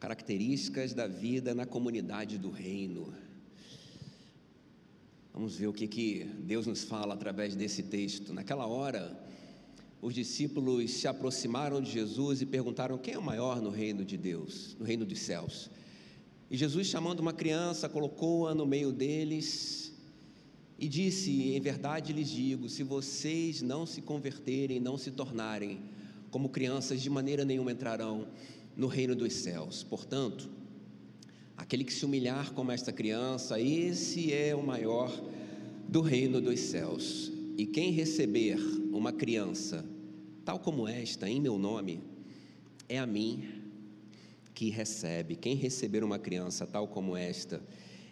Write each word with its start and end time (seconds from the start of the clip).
características 0.00 0.94
da 0.94 1.06
vida 1.06 1.54
na 1.54 1.66
comunidade 1.66 2.38
do 2.38 2.50
reino. 2.50 3.12
Vamos 5.32 5.56
ver 5.56 5.66
o 5.66 5.72
que, 5.74 5.86
que 5.86 6.24
Deus 6.40 6.66
nos 6.66 6.82
fala 6.82 7.12
através 7.12 7.54
desse 7.54 7.82
texto. 7.82 8.32
Naquela 8.32 8.66
hora, 8.66 9.16
os 10.00 10.14
discípulos 10.14 10.90
se 10.90 11.06
aproximaram 11.06 11.82
de 11.82 11.90
Jesus 11.90 12.40
e 12.40 12.46
perguntaram: 12.46 12.96
quem 12.96 13.14
é 13.14 13.18
o 13.18 13.22
maior 13.22 13.60
no 13.60 13.68
reino 13.68 14.02
de 14.02 14.16
Deus, 14.16 14.74
no 14.80 14.86
reino 14.86 15.04
dos 15.04 15.18
céus? 15.20 15.70
E 16.50 16.56
Jesus, 16.56 16.86
chamando 16.86 17.20
uma 17.20 17.34
criança, 17.34 17.88
colocou-a 17.88 18.54
no 18.54 18.64
meio 18.64 18.92
deles 18.92 19.92
e 20.78 20.88
disse: 20.88 21.52
Em 21.52 21.60
verdade 21.60 22.14
lhes 22.14 22.30
digo, 22.30 22.70
se 22.70 22.82
vocês 22.82 23.60
não 23.60 23.84
se 23.84 24.00
converterem, 24.00 24.80
não 24.80 24.96
se 24.96 25.10
tornarem 25.10 25.78
como 26.30 26.48
crianças, 26.48 27.02
de 27.02 27.10
maneira 27.10 27.44
nenhuma 27.44 27.70
entrarão 27.70 28.28
no 28.80 28.86
reino 28.86 29.14
dos 29.14 29.34
céus. 29.34 29.82
Portanto, 29.82 30.48
aquele 31.54 31.84
que 31.84 31.92
se 31.92 32.02
humilhar 32.06 32.54
como 32.54 32.72
esta 32.72 32.90
criança, 32.90 33.60
esse 33.60 34.32
é 34.32 34.56
o 34.56 34.62
maior 34.62 35.12
do 35.86 36.00
reino 36.00 36.40
dos 36.40 36.58
céus. 36.60 37.30
E 37.58 37.66
quem 37.66 37.92
receber 37.92 38.58
uma 38.90 39.12
criança 39.12 39.84
tal 40.46 40.58
como 40.58 40.88
esta 40.88 41.28
em 41.28 41.38
meu 41.38 41.58
nome, 41.58 42.00
é 42.88 42.98
a 42.98 43.06
mim 43.06 43.44
que 44.54 44.70
recebe. 44.70 45.36
Quem 45.36 45.54
receber 45.54 46.02
uma 46.02 46.18
criança 46.18 46.66
tal 46.66 46.88
como 46.88 47.14
esta 47.14 47.62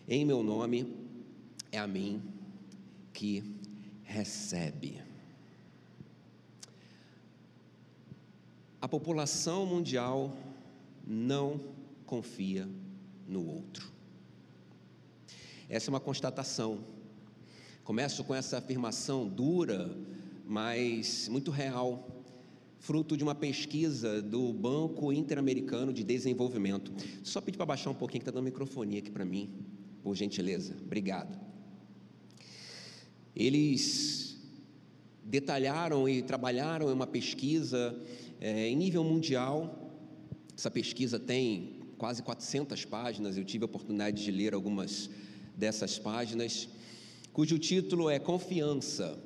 em 0.07 0.23
meu 0.23 0.43
nome, 0.43 0.95
é 1.73 1.79
a 1.79 1.87
mim 1.87 2.23
que 3.15 3.43
recebe. 4.05 5.01
A 8.83 8.87
população 8.87 9.65
mundial 9.65 10.37
não 11.09 11.59
confia 12.05 12.69
no 13.27 13.47
outro. 13.47 13.91
Essa 15.67 15.89
é 15.89 15.93
uma 15.93 16.01
constatação. 16.01 16.85
Começo 17.83 18.23
com 18.25 18.35
essa 18.35 18.59
afirmação 18.59 19.27
dura, 19.27 19.97
mas 20.47 21.27
muito 21.29 21.51
real, 21.51 22.07
fruto 22.79 23.17
de 23.17 23.25
uma 23.25 23.35
pesquisa 23.35 24.21
do 24.21 24.53
Banco 24.53 25.11
Interamericano 25.11 25.93
de 25.95 26.05
Desenvolvimento. 26.05 26.93
Só 27.25 27.41
pedir 27.41 27.57
para 27.57 27.65
baixar 27.65 27.89
um 27.91 27.95
pouquinho, 27.95 28.21
que 28.21 28.29
está 28.29 28.33
dando 28.33 28.45
microfonia 28.45 28.99
aqui 28.99 29.11
para 29.11 29.25
mim, 29.25 29.65
por 30.03 30.15
gentileza. 30.15 30.77
Obrigado. 30.83 31.39
Eles 33.35 34.39
detalharam 35.25 36.09
e 36.09 36.23
trabalharam 36.23 36.91
em 36.91 36.93
uma 36.93 37.07
pesquisa 37.07 37.99
é, 38.41 38.69
em 38.69 38.77
nível 38.77 39.03
mundial. 39.03 39.88
Essa 40.59 40.73
pesquisa 40.73 41.21
tem 41.21 41.75
quase 41.97 42.21
400 42.21 42.85
páginas, 42.85 43.37
eu 43.37 43.45
tive 43.45 43.63
a 43.63 43.67
oportunidade 43.67 44.25
de 44.25 44.33
ler 44.33 44.55
algumas 44.55 45.09
dessas 45.57 46.01
páginas, 46.01 46.69
cujo 47.33 47.61
título 47.61 48.11
é 48.11 48.19
Confiança, 48.19 49.17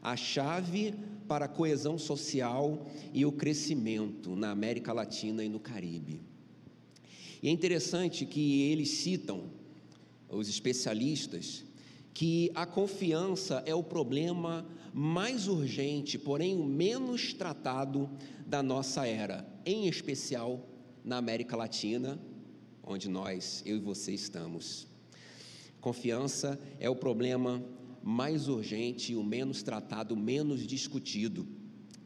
a 0.00 0.16
chave 0.16 0.94
para 1.28 1.44
a 1.44 1.48
coesão 1.48 1.98
social 1.98 2.86
e 3.12 3.26
o 3.26 3.32
crescimento 3.32 4.34
na 4.34 4.50
América 4.50 4.90
Latina 4.94 5.44
e 5.44 5.48
no 5.50 5.60
Caribe. 5.60 6.22
E 7.42 7.48
é 7.48 7.50
interessante 7.50 8.24
que 8.24 8.62
eles 8.62 8.88
citam, 8.88 9.42
os 10.30 10.48
especialistas, 10.48 11.66
que 12.14 12.50
a 12.54 12.64
confiança 12.64 13.62
é 13.66 13.74
o 13.74 13.82
problema 13.82 14.66
mais 14.94 15.48
urgente, 15.48 16.18
porém 16.18 16.56
o 16.56 16.64
menos 16.64 17.34
tratado 17.34 18.08
da 18.46 18.62
nossa 18.62 19.06
era, 19.06 19.46
em 19.66 19.86
especial 19.86 20.66
na 21.04 21.16
América 21.16 21.56
Latina, 21.56 22.18
onde 22.82 23.08
nós, 23.08 23.62
eu 23.66 23.76
e 23.76 23.80
você 23.80 24.12
estamos. 24.12 24.86
Confiança 25.80 26.58
é 26.80 26.88
o 26.88 26.96
problema 26.96 27.62
mais 28.02 28.48
urgente, 28.48 29.14
o 29.14 29.22
menos 29.22 29.62
tratado, 29.62 30.14
o 30.14 30.16
menos 30.16 30.66
discutido. 30.66 31.46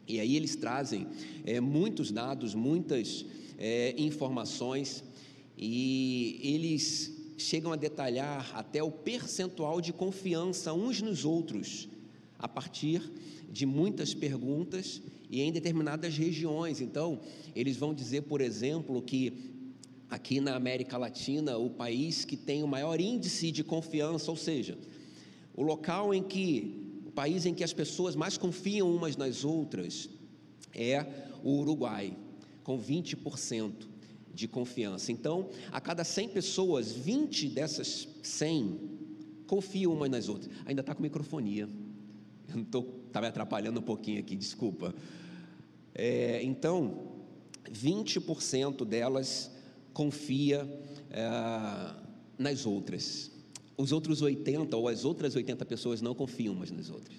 E 0.07 0.19
aí 0.19 0.35
eles 0.35 0.55
trazem 0.55 1.07
é, 1.45 1.59
muitos 1.59 2.11
dados, 2.11 2.53
muitas 2.53 3.25
é, 3.57 3.95
informações, 3.97 5.03
e 5.57 6.39
eles 6.43 7.13
chegam 7.37 7.71
a 7.71 7.75
detalhar 7.75 8.51
até 8.55 8.83
o 8.83 8.91
percentual 8.91 9.79
de 9.79 9.93
confiança 9.93 10.73
uns 10.73 11.01
nos 11.01 11.25
outros, 11.25 11.87
a 12.37 12.47
partir 12.47 13.01
de 13.51 13.65
muitas 13.65 14.13
perguntas 14.13 15.01
e 15.33 15.41
em 15.41 15.51
determinadas 15.51 16.15
regiões. 16.15 16.79
Então, 16.79 17.19
eles 17.55 17.75
vão 17.75 17.91
dizer, 17.91 18.21
por 18.21 18.39
exemplo, 18.39 19.01
que 19.01 19.33
aqui 20.07 20.39
na 20.39 20.55
América 20.55 20.95
Latina, 20.95 21.57
o 21.57 21.71
país 21.71 22.23
que 22.23 22.37
tem 22.37 22.61
o 22.61 22.67
maior 22.67 23.01
índice 23.01 23.51
de 23.51 23.63
confiança, 23.63 24.29
ou 24.29 24.37
seja, 24.37 24.77
o 25.55 25.63
local 25.63 26.13
em 26.13 26.21
que, 26.21 27.01
o 27.03 27.11
país 27.11 27.47
em 27.47 27.53
que 27.55 27.63
as 27.63 27.73
pessoas 27.73 28.15
mais 28.15 28.37
confiam 28.37 28.95
umas 28.95 29.17
nas 29.17 29.43
outras 29.43 30.07
é 30.71 31.03
o 31.43 31.61
Uruguai, 31.61 32.15
com 32.63 32.79
20% 32.79 33.87
de 34.31 34.47
confiança. 34.47 35.11
Então, 35.11 35.49
a 35.71 35.81
cada 35.81 36.03
100 36.03 36.29
pessoas, 36.29 36.91
20 36.91 37.49
dessas 37.49 38.07
100 38.21 38.79
confiam 39.47 39.93
umas 39.93 40.11
nas 40.11 40.29
outras. 40.29 40.51
Ainda 40.63 40.81
está 40.81 40.93
com 40.93 41.01
microfonia. 41.01 41.67
Não 42.53 42.61
estou, 42.61 43.01
está 43.07 43.19
me 43.19 43.27
atrapalhando 43.27 43.79
um 43.79 43.83
pouquinho 43.83 44.19
aqui, 44.19 44.35
desculpa. 44.35 44.93
É, 45.95 46.41
então, 46.43 47.13
20% 47.71 48.85
delas 48.85 49.51
confia 49.93 50.67
é, 51.11 51.93
nas 52.37 52.65
outras. 52.65 53.31
Os 53.77 53.91
outros 53.91 54.21
80 54.21 54.75
ou 54.75 54.87
as 54.87 55.05
outras 55.05 55.35
80 55.35 55.65
pessoas 55.65 56.01
não 56.01 56.15
confiam 56.15 56.53
umas 56.53 56.71
nas 56.71 56.89
outras. 56.89 57.17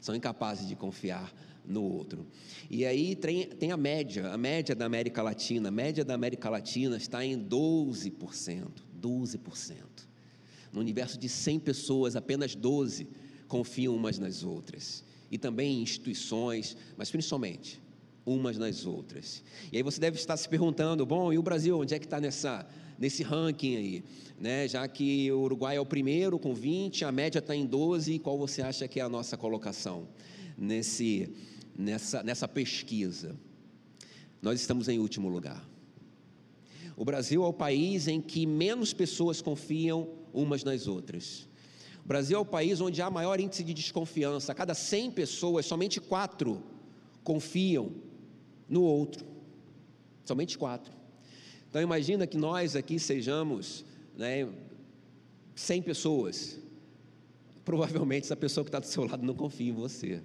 São 0.00 0.14
incapazes 0.14 0.68
de 0.68 0.76
confiar 0.76 1.32
no 1.64 1.82
outro. 1.82 2.26
E 2.70 2.84
aí 2.84 3.16
tem, 3.16 3.46
tem 3.46 3.72
a 3.72 3.76
média, 3.76 4.32
a 4.32 4.38
média 4.38 4.74
da 4.74 4.86
América 4.86 5.22
Latina. 5.22 5.68
A 5.68 5.72
média 5.72 6.04
da 6.04 6.14
América 6.14 6.48
Latina 6.48 6.96
está 6.96 7.24
em 7.24 7.36
12%. 7.38 8.68
12%. 9.00 9.74
No 10.72 10.80
universo 10.80 11.18
de 11.18 11.28
100 11.28 11.60
pessoas, 11.60 12.16
apenas 12.16 12.54
12 12.54 13.08
confiam 13.48 13.94
umas 13.94 14.18
nas 14.18 14.42
outras. 14.42 15.04
E 15.30 15.38
também 15.38 15.78
em 15.78 15.82
instituições, 15.82 16.76
mas 16.96 17.10
principalmente 17.10 17.80
umas 18.26 18.58
nas 18.58 18.84
outras. 18.84 19.42
E 19.72 19.78
aí 19.78 19.82
você 19.82 19.98
deve 20.00 20.18
estar 20.18 20.36
se 20.36 20.48
perguntando: 20.48 21.06
bom, 21.06 21.32
e 21.32 21.38
o 21.38 21.42
Brasil, 21.42 21.78
onde 21.78 21.94
é 21.94 21.98
que 21.98 22.04
está 22.06 22.20
nessa, 22.20 22.66
nesse 22.98 23.22
ranking 23.22 23.76
aí? 23.76 24.04
né? 24.38 24.68
já 24.68 24.86
que 24.86 25.30
o 25.32 25.40
Uruguai 25.40 25.76
é 25.76 25.80
o 25.80 25.86
primeiro 25.86 26.38
com 26.38 26.54
20, 26.54 27.04
a 27.04 27.12
média 27.12 27.38
está 27.38 27.54
em 27.54 27.66
12, 27.66 28.18
qual 28.18 28.38
você 28.38 28.62
acha 28.62 28.86
que 28.86 29.00
é 29.00 29.02
a 29.02 29.08
nossa 29.08 29.36
colocação 29.36 30.08
nesse, 30.56 31.30
nessa, 31.76 32.22
nessa 32.22 32.46
pesquisa? 32.46 33.36
Nós 34.40 34.60
estamos 34.60 34.88
em 34.88 34.98
último 34.98 35.28
lugar. 35.28 35.66
O 36.96 37.04
Brasil 37.04 37.44
é 37.44 37.46
o 37.46 37.52
país 37.52 38.08
em 38.08 38.20
que 38.20 38.46
menos 38.46 38.92
pessoas 38.92 39.42
confiam 39.42 40.08
umas 40.32 40.64
nas 40.64 40.86
outras. 40.86 41.48
O 42.04 42.08
Brasil 42.08 42.38
é 42.38 42.40
o 42.40 42.44
país 42.44 42.80
onde 42.80 43.02
há 43.02 43.10
maior 43.10 43.40
índice 43.40 43.64
de 43.64 43.74
desconfiança. 43.74 44.52
A 44.52 44.54
cada 44.54 44.74
100 44.74 45.10
pessoas, 45.10 45.66
somente 45.66 46.00
quatro 46.00 46.62
confiam 47.24 47.92
no 48.68 48.82
outro. 48.82 49.24
Somente 50.24 50.58
quatro. 50.58 50.92
Então 51.68 51.80
imagina 51.80 52.26
que 52.26 52.36
nós 52.36 52.74
aqui 52.74 52.98
sejamos 52.98 53.84
né, 54.16 54.48
100 55.54 55.82
pessoas, 55.82 56.58
provavelmente 57.64 58.24
essa 58.24 58.36
pessoa 58.36 58.64
que 58.64 58.68
está 58.68 58.78
do 58.78 58.86
seu 58.86 59.04
lado 59.04 59.24
não 59.24 59.34
confia 59.34 59.70
em 59.70 59.74
você, 59.74 60.22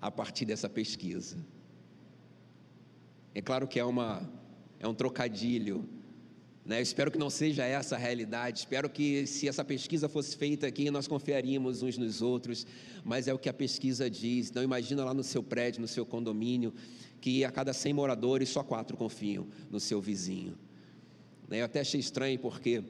a 0.00 0.10
partir 0.10 0.44
dessa 0.44 0.68
pesquisa. 0.68 1.36
É 3.34 3.40
claro 3.40 3.68
que 3.68 3.78
é, 3.78 3.84
uma, 3.84 4.28
é 4.78 4.88
um 4.88 4.94
trocadilho, 4.94 5.88
né? 6.64 6.78
Eu 6.78 6.82
espero 6.82 7.10
que 7.10 7.18
não 7.18 7.30
seja 7.30 7.64
essa 7.64 7.96
a 7.96 7.98
realidade. 7.98 8.60
Espero 8.60 8.88
que, 8.88 9.26
se 9.26 9.48
essa 9.48 9.64
pesquisa 9.64 10.08
fosse 10.08 10.36
feita 10.36 10.66
aqui, 10.66 10.90
nós 10.90 11.08
confiaríamos 11.08 11.82
uns 11.82 11.96
nos 11.96 12.20
outros, 12.20 12.66
mas 13.04 13.28
é 13.28 13.34
o 13.34 13.38
que 13.38 13.48
a 13.48 13.52
pesquisa 13.52 14.10
diz. 14.10 14.50
Então, 14.50 14.62
imagina 14.62 15.04
lá 15.04 15.14
no 15.14 15.24
seu 15.24 15.42
prédio, 15.42 15.80
no 15.80 15.88
seu 15.88 16.04
condomínio, 16.04 16.72
que 17.20 17.44
a 17.44 17.50
cada 17.50 17.72
100 17.72 17.92
moradores, 17.92 18.48
só 18.48 18.62
quatro 18.62 18.96
confiam 18.96 19.46
no 19.70 19.80
seu 19.80 20.00
vizinho. 20.00 20.56
Né? 21.48 21.60
Eu 21.60 21.64
até 21.64 21.80
achei 21.80 21.98
estranho 21.98 22.38
porque 22.38 22.82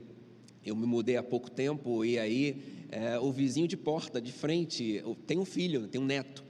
eu 0.65 0.77
me 0.77 0.87
mudei 0.87 1.17
há 1.17 1.23
pouco 1.23 1.51
tempo 1.51 2.05
e 2.05 2.19
aí 2.19 2.63
é, 2.91 3.19
o 3.19 3.33
vizinho 3.33 3.67
de 3.67 3.77
porta, 3.77 4.21
de 4.21 4.33
frente, 4.33 5.03
tem 5.27 5.39
um 5.39 5.45
filho, 5.45 5.87
tem 5.87 6.01
um 6.01 6.05
neto, 6.05 6.45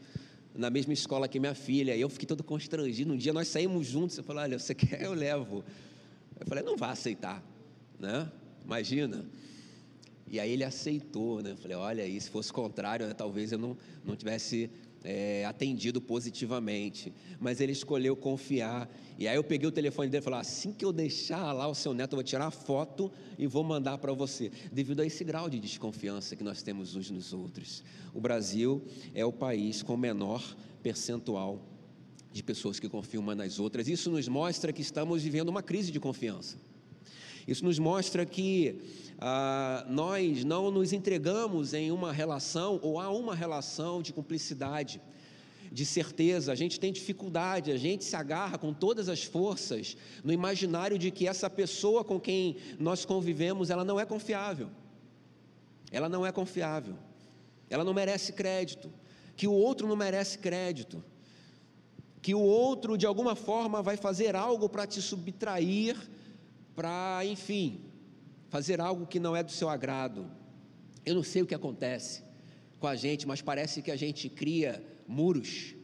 na 0.54 0.68
mesma 0.68 0.92
escola 0.92 1.28
que 1.28 1.38
minha 1.38 1.54
filha. 1.54 1.94
E 1.94 2.00
eu 2.00 2.08
fiquei 2.08 2.26
todo 2.26 2.42
constrangido. 2.42 3.12
Um 3.12 3.16
dia 3.16 3.32
nós 3.32 3.48
saímos 3.48 3.86
juntos. 3.86 4.18
Eu 4.18 4.24
falei: 4.24 4.42
Olha, 4.42 4.58
você 4.58 4.74
quer? 4.74 5.02
Eu 5.02 5.14
levo. 5.14 5.64
Eu 6.40 6.46
falei: 6.46 6.64
Não 6.64 6.76
vai 6.76 6.90
aceitar, 6.90 7.44
né? 7.98 8.30
Imagina. 8.64 9.24
E 10.26 10.40
aí 10.40 10.50
ele 10.52 10.64
aceitou, 10.64 11.42
né? 11.42 11.52
Eu 11.52 11.56
falei: 11.56 11.76
Olha, 11.76 12.04
aí 12.04 12.20
se 12.20 12.30
fosse 12.30 12.52
contrário, 12.52 13.06
né, 13.06 13.14
talvez 13.14 13.52
eu 13.52 13.58
não, 13.58 13.76
não 14.04 14.16
tivesse 14.16 14.70
é, 15.04 15.44
atendido 15.44 16.00
positivamente, 16.00 17.12
mas 17.38 17.60
ele 17.60 17.72
escolheu 17.72 18.14
confiar. 18.16 18.88
E 19.18 19.26
aí 19.28 19.36
eu 19.36 19.44
peguei 19.44 19.68
o 19.68 19.72
telefone 19.72 20.08
dele 20.08 20.22
e 20.22 20.24
falei: 20.24 20.40
assim 20.40 20.72
que 20.72 20.84
eu 20.84 20.92
deixar 20.92 21.52
lá 21.52 21.66
o 21.66 21.74
seu 21.74 21.92
neto, 21.92 22.12
eu 22.12 22.16
vou 22.18 22.24
tirar 22.24 22.46
a 22.46 22.50
foto 22.50 23.10
e 23.38 23.46
vou 23.46 23.64
mandar 23.64 23.98
para 23.98 24.12
você, 24.12 24.50
devido 24.72 25.00
a 25.00 25.06
esse 25.06 25.24
grau 25.24 25.48
de 25.48 25.58
desconfiança 25.58 26.36
que 26.36 26.44
nós 26.44 26.62
temos 26.62 26.94
uns 26.94 27.10
nos 27.10 27.32
outros. 27.32 27.82
O 28.14 28.20
Brasil 28.20 28.82
é 29.14 29.24
o 29.24 29.32
país 29.32 29.82
com 29.82 29.96
menor 29.96 30.56
percentual 30.82 31.60
de 32.32 32.42
pessoas 32.42 32.78
que 32.78 32.88
confiam 32.88 33.22
umas 33.22 33.36
nas 33.36 33.58
outras. 33.58 33.88
Isso 33.88 34.10
nos 34.10 34.28
mostra 34.28 34.72
que 34.72 34.82
estamos 34.82 35.22
vivendo 35.22 35.48
uma 35.48 35.62
crise 35.62 35.90
de 35.90 35.98
confiança. 35.98 36.56
Isso 37.46 37.64
nos 37.64 37.78
mostra 37.78 38.24
que 38.24 38.80
ah, 39.18 39.84
nós 39.88 40.44
não 40.44 40.70
nos 40.70 40.92
entregamos 40.92 41.74
em 41.74 41.90
uma 41.90 42.12
relação 42.12 42.78
ou 42.82 43.00
há 43.00 43.10
uma 43.10 43.34
relação 43.34 44.00
de 44.00 44.12
cumplicidade, 44.12 45.00
de 45.72 45.84
certeza. 45.84 46.52
A 46.52 46.54
gente 46.54 46.78
tem 46.78 46.92
dificuldade, 46.92 47.72
a 47.72 47.76
gente 47.76 48.04
se 48.04 48.14
agarra 48.14 48.58
com 48.58 48.72
todas 48.72 49.08
as 49.08 49.24
forças 49.24 49.96
no 50.22 50.32
imaginário 50.32 50.98
de 50.98 51.10
que 51.10 51.26
essa 51.26 51.50
pessoa 51.50 52.04
com 52.04 52.20
quem 52.20 52.56
nós 52.78 53.04
convivemos, 53.04 53.70
ela 53.70 53.84
não 53.84 53.98
é 53.98 54.04
confiável. 54.04 54.70
Ela 55.90 56.08
não 56.08 56.24
é 56.24 56.30
confiável. 56.30 56.96
Ela 57.68 57.84
não 57.84 57.92
merece 57.92 58.32
crédito. 58.32 58.92
Que 59.36 59.46
o 59.48 59.52
outro 59.52 59.88
não 59.88 59.96
merece 59.96 60.38
crédito. 60.38 61.02
Que 62.22 62.34
o 62.34 62.40
outro, 62.40 62.98
de 62.98 63.06
alguma 63.06 63.34
forma, 63.34 63.82
vai 63.82 63.96
fazer 63.96 64.36
algo 64.36 64.68
para 64.68 64.86
te 64.86 65.00
subtrair 65.00 65.96
para, 66.80 67.20
enfim, 67.26 67.80
fazer 68.48 68.80
algo 68.80 69.06
que 69.06 69.20
não 69.20 69.36
é 69.36 69.42
do 69.42 69.52
seu 69.52 69.68
agrado. 69.68 70.30
Eu 71.04 71.14
não 71.14 71.22
sei 71.22 71.42
o 71.42 71.46
que 71.46 71.54
acontece 71.54 72.22
com 72.78 72.86
a 72.86 72.96
gente, 72.96 73.26
mas 73.28 73.42
parece 73.42 73.82
que 73.82 73.90
a 73.90 73.96
gente 73.96 74.30
cria 74.30 74.82
muros. 75.06 75.74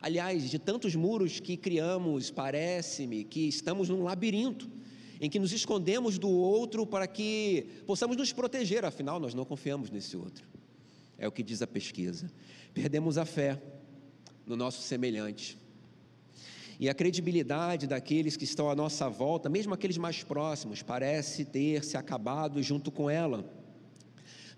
Aliás, 0.00 0.48
de 0.48 0.58
tantos 0.58 0.94
muros 0.94 1.40
que 1.40 1.56
criamos, 1.56 2.30
parece-me 2.30 3.24
que 3.24 3.48
estamos 3.48 3.88
num 3.88 4.04
labirinto 4.04 4.70
em 5.20 5.28
que 5.28 5.38
nos 5.38 5.52
escondemos 5.52 6.16
do 6.16 6.30
outro 6.30 6.86
para 6.86 7.08
que 7.08 7.66
possamos 7.84 8.16
nos 8.16 8.32
proteger, 8.32 8.84
afinal, 8.84 9.18
nós 9.18 9.34
não 9.34 9.44
confiamos 9.44 9.90
nesse 9.90 10.16
outro. 10.16 10.46
É 11.18 11.26
o 11.26 11.32
que 11.32 11.42
diz 11.42 11.60
a 11.60 11.66
pesquisa. 11.66 12.30
Perdemos 12.72 13.18
a 13.18 13.24
fé 13.24 13.60
no 14.46 14.54
nosso 14.54 14.82
semelhante 14.82 15.58
e 16.78 16.88
a 16.88 16.94
credibilidade 16.94 17.86
daqueles 17.86 18.36
que 18.36 18.44
estão 18.44 18.70
à 18.70 18.74
nossa 18.74 19.08
volta, 19.08 19.48
mesmo 19.48 19.72
aqueles 19.72 19.96
mais 19.96 20.22
próximos, 20.22 20.82
parece 20.82 21.44
ter 21.44 21.82
se 21.84 21.96
acabado 21.96 22.62
junto 22.62 22.90
com 22.90 23.08
ela. 23.08 23.44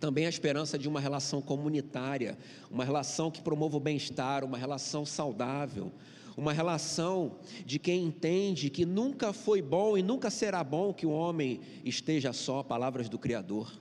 Também 0.01 0.27
a 0.27 0.29
esperança 0.29 0.79
de 0.79 0.89
uma 0.89 1.01
relação 1.01 1.41
comunitária, 1.41 2.39
uma 2.71 2.85
relação 2.85 3.31
que 3.31 3.43
promova 3.43 3.77
o 3.77 3.81
bem-estar, 3.81 4.45
uma 4.45 4.59
relação 4.59 5.05
saudável, 5.05 5.93
uma 6.37 6.53
relação 6.53 7.39
de 7.67 7.81
quem 7.81 8.05
entende 8.05 8.71
que 8.71 8.87
nunca 8.87 9.33
foi 9.33 9.61
bom 9.61 9.99
e 9.99 10.03
nunca 10.03 10.31
será 10.31 10.63
bom 10.63 10.93
que 10.93 11.05
o 11.05 11.11
homem 11.11 11.61
esteja 11.85 12.33
só, 12.33 12.63
palavras 12.63 13.09
do 13.09 13.19
Criador. 13.19 13.73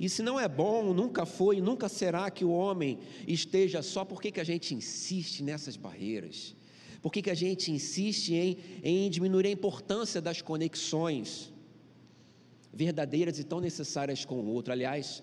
E 0.00 0.08
se 0.08 0.22
não 0.22 0.40
é 0.40 0.48
bom, 0.48 0.94
nunca 0.94 1.26
foi, 1.26 1.60
nunca 1.60 1.86
será 1.86 2.30
que 2.30 2.42
o 2.42 2.50
homem 2.50 2.98
esteja 3.28 3.82
só, 3.82 4.02
por 4.02 4.22
que, 4.22 4.32
que 4.32 4.40
a 4.40 4.44
gente 4.44 4.74
insiste 4.74 5.42
nessas 5.42 5.76
barreiras? 5.76 6.56
Por 7.02 7.12
que, 7.12 7.20
que 7.20 7.28
a 7.28 7.34
gente 7.34 7.70
insiste 7.70 8.32
em, 8.32 8.56
em 8.82 9.10
diminuir 9.10 9.46
a 9.46 9.50
importância 9.50 10.18
das 10.18 10.40
conexões 10.40 11.52
verdadeiras 12.72 13.38
e 13.38 13.44
tão 13.44 13.60
necessárias 13.60 14.24
com 14.24 14.36
o 14.36 14.46
outro? 14.46 14.72
Aliás, 14.72 15.22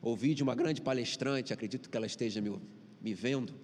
ouvi 0.00 0.32
de 0.32 0.42
uma 0.42 0.54
grande 0.54 0.80
palestrante, 0.80 1.52
acredito 1.52 1.90
que 1.90 1.96
ela 1.96 2.06
esteja 2.06 2.40
me, 2.40 2.58
me 3.02 3.12
vendo, 3.12 3.54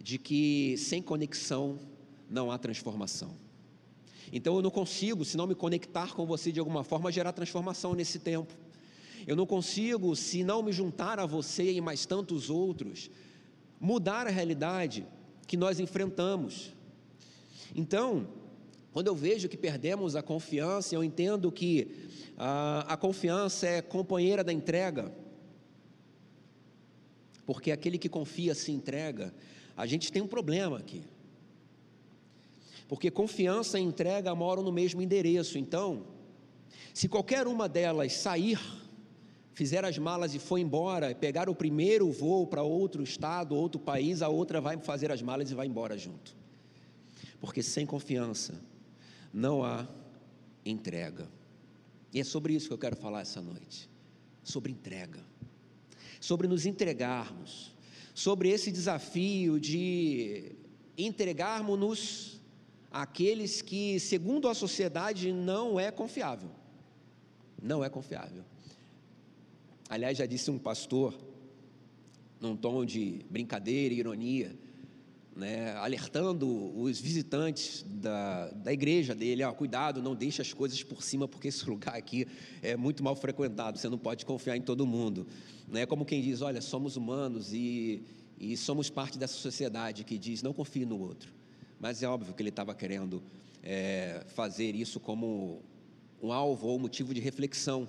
de 0.00 0.16
que 0.16 0.78
sem 0.78 1.02
conexão 1.02 1.78
não 2.26 2.50
há 2.50 2.56
transformação. 2.56 3.36
Então 4.32 4.56
eu 4.56 4.62
não 4.62 4.70
consigo, 4.70 5.26
se 5.26 5.36
não 5.36 5.46
me 5.46 5.54
conectar 5.54 6.14
com 6.14 6.24
você 6.24 6.50
de 6.50 6.58
alguma 6.58 6.82
forma, 6.82 7.12
gerar 7.12 7.32
transformação 7.32 7.94
nesse 7.94 8.18
tempo. 8.18 8.56
Eu 9.26 9.36
não 9.36 9.46
consigo, 9.46 10.14
se 10.16 10.42
não 10.44 10.62
me 10.62 10.72
juntar 10.72 11.18
a 11.18 11.26
você 11.26 11.72
e 11.72 11.80
mais 11.80 12.06
tantos 12.06 12.50
outros, 12.50 13.10
mudar 13.80 14.26
a 14.26 14.30
realidade 14.30 15.06
que 15.46 15.56
nós 15.56 15.80
enfrentamos. 15.80 16.72
Então, 17.74 18.28
quando 18.92 19.06
eu 19.06 19.14
vejo 19.14 19.48
que 19.48 19.56
perdemos 19.56 20.16
a 20.16 20.22
confiança, 20.22 20.94
eu 20.94 21.04
entendo 21.04 21.52
que 21.52 22.08
a, 22.36 22.94
a 22.94 22.96
confiança 22.96 23.66
é 23.66 23.82
companheira 23.82 24.42
da 24.42 24.52
entrega, 24.52 25.12
porque 27.46 27.70
aquele 27.70 27.98
que 27.98 28.08
confia 28.08 28.54
se 28.54 28.72
entrega. 28.72 29.34
A 29.76 29.86
gente 29.86 30.10
tem 30.10 30.20
um 30.20 30.26
problema 30.26 30.78
aqui, 30.78 31.02
porque 32.88 33.10
confiança 33.10 33.78
e 33.78 33.82
entrega 33.82 34.34
moram 34.34 34.62
no 34.62 34.72
mesmo 34.72 35.00
endereço. 35.00 35.58
Então, 35.58 36.06
se 36.92 37.08
qualquer 37.08 37.46
uma 37.46 37.68
delas 37.68 38.14
sair, 38.14 38.58
fizeram 39.58 39.88
as 39.88 39.98
malas 39.98 40.36
e 40.36 40.38
foi 40.38 40.60
embora, 40.60 41.12
pegaram 41.16 41.52
o 41.52 41.56
primeiro 41.56 42.12
voo 42.12 42.46
para 42.46 42.62
outro 42.62 43.02
estado, 43.02 43.56
outro 43.56 43.80
país, 43.80 44.22
a 44.22 44.28
outra 44.28 44.60
vai 44.60 44.78
fazer 44.78 45.10
as 45.10 45.20
malas 45.20 45.50
e 45.50 45.54
vai 45.56 45.66
embora 45.66 45.98
junto. 45.98 46.36
Porque 47.40 47.60
sem 47.60 47.84
confiança 47.84 48.54
não 49.34 49.64
há 49.64 49.84
entrega. 50.64 51.28
E 52.14 52.20
é 52.20 52.24
sobre 52.24 52.54
isso 52.54 52.68
que 52.68 52.74
eu 52.74 52.78
quero 52.78 52.94
falar 52.94 53.22
essa 53.22 53.42
noite. 53.42 53.90
Sobre 54.44 54.70
entrega. 54.70 55.24
Sobre 56.20 56.46
nos 56.46 56.64
entregarmos. 56.64 57.74
Sobre 58.14 58.50
esse 58.50 58.70
desafio 58.70 59.58
de 59.58 60.52
entregarmos-nos 60.96 62.40
àqueles 62.92 63.60
que, 63.60 63.98
segundo 63.98 64.46
a 64.46 64.54
sociedade, 64.54 65.32
não 65.32 65.80
é 65.80 65.90
confiável. 65.90 66.50
Não 67.60 67.82
é 67.82 67.90
confiável. 67.90 68.44
Aliás, 69.88 70.18
já 70.18 70.26
disse 70.26 70.50
um 70.50 70.58
pastor, 70.58 71.18
num 72.38 72.54
tom 72.54 72.84
de 72.84 73.24
brincadeira 73.30 73.94
e 73.94 73.98
ironia, 73.98 74.54
né, 75.34 75.72
alertando 75.76 76.76
os 76.78 77.00
visitantes 77.00 77.86
da, 77.88 78.50
da 78.50 78.70
igreja 78.70 79.14
dele: 79.14 79.42
ó, 79.44 79.52
cuidado, 79.52 80.02
não 80.02 80.14
deixe 80.14 80.42
as 80.42 80.52
coisas 80.52 80.82
por 80.82 81.02
cima, 81.02 81.26
porque 81.26 81.48
esse 81.48 81.68
lugar 81.70 81.94
aqui 81.94 82.26
é 82.60 82.76
muito 82.76 83.02
mal 83.02 83.16
frequentado, 83.16 83.78
você 83.78 83.88
não 83.88 83.96
pode 83.96 84.26
confiar 84.26 84.56
em 84.56 84.60
todo 84.60 84.86
mundo. 84.86 85.26
Né, 85.66 85.86
como 85.86 86.04
quem 86.04 86.20
diz: 86.20 86.42
olha, 86.42 86.60
somos 86.60 86.96
humanos 86.96 87.54
e, 87.54 88.02
e 88.38 88.56
somos 88.58 88.90
parte 88.90 89.16
dessa 89.16 89.34
sociedade 89.34 90.04
que 90.04 90.18
diz: 90.18 90.42
não 90.42 90.52
confie 90.52 90.84
no 90.84 91.00
outro. 91.00 91.32
Mas 91.80 92.02
é 92.02 92.08
óbvio 92.08 92.34
que 92.34 92.42
ele 92.42 92.50
estava 92.50 92.74
querendo 92.74 93.22
é, 93.62 94.22
fazer 94.34 94.74
isso 94.74 95.00
como 95.00 95.62
um 96.20 96.30
alvo 96.30 96.66
ou 96.66 96.78
motivo 96.78 97.14
de 97.14 97.20
reflexão 97.20 97.88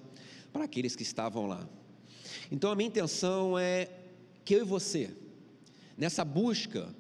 para 0.54 0.64
aqueles 0.64 0.96
que 0.96 1.04
estavam 1.04 1.48
lá. 1.48 1.68
Então 2.52 2.72
a 2.72 2.76
minha 2.76 2.88
intenção 2.88 3.58
é 3.58 3.90
que 4.44 4.56
eu 4.56 4.62
e 4.62 4.64
você, 4.64 5.10
nessa 5.98 6.26
busca 6.26 6.94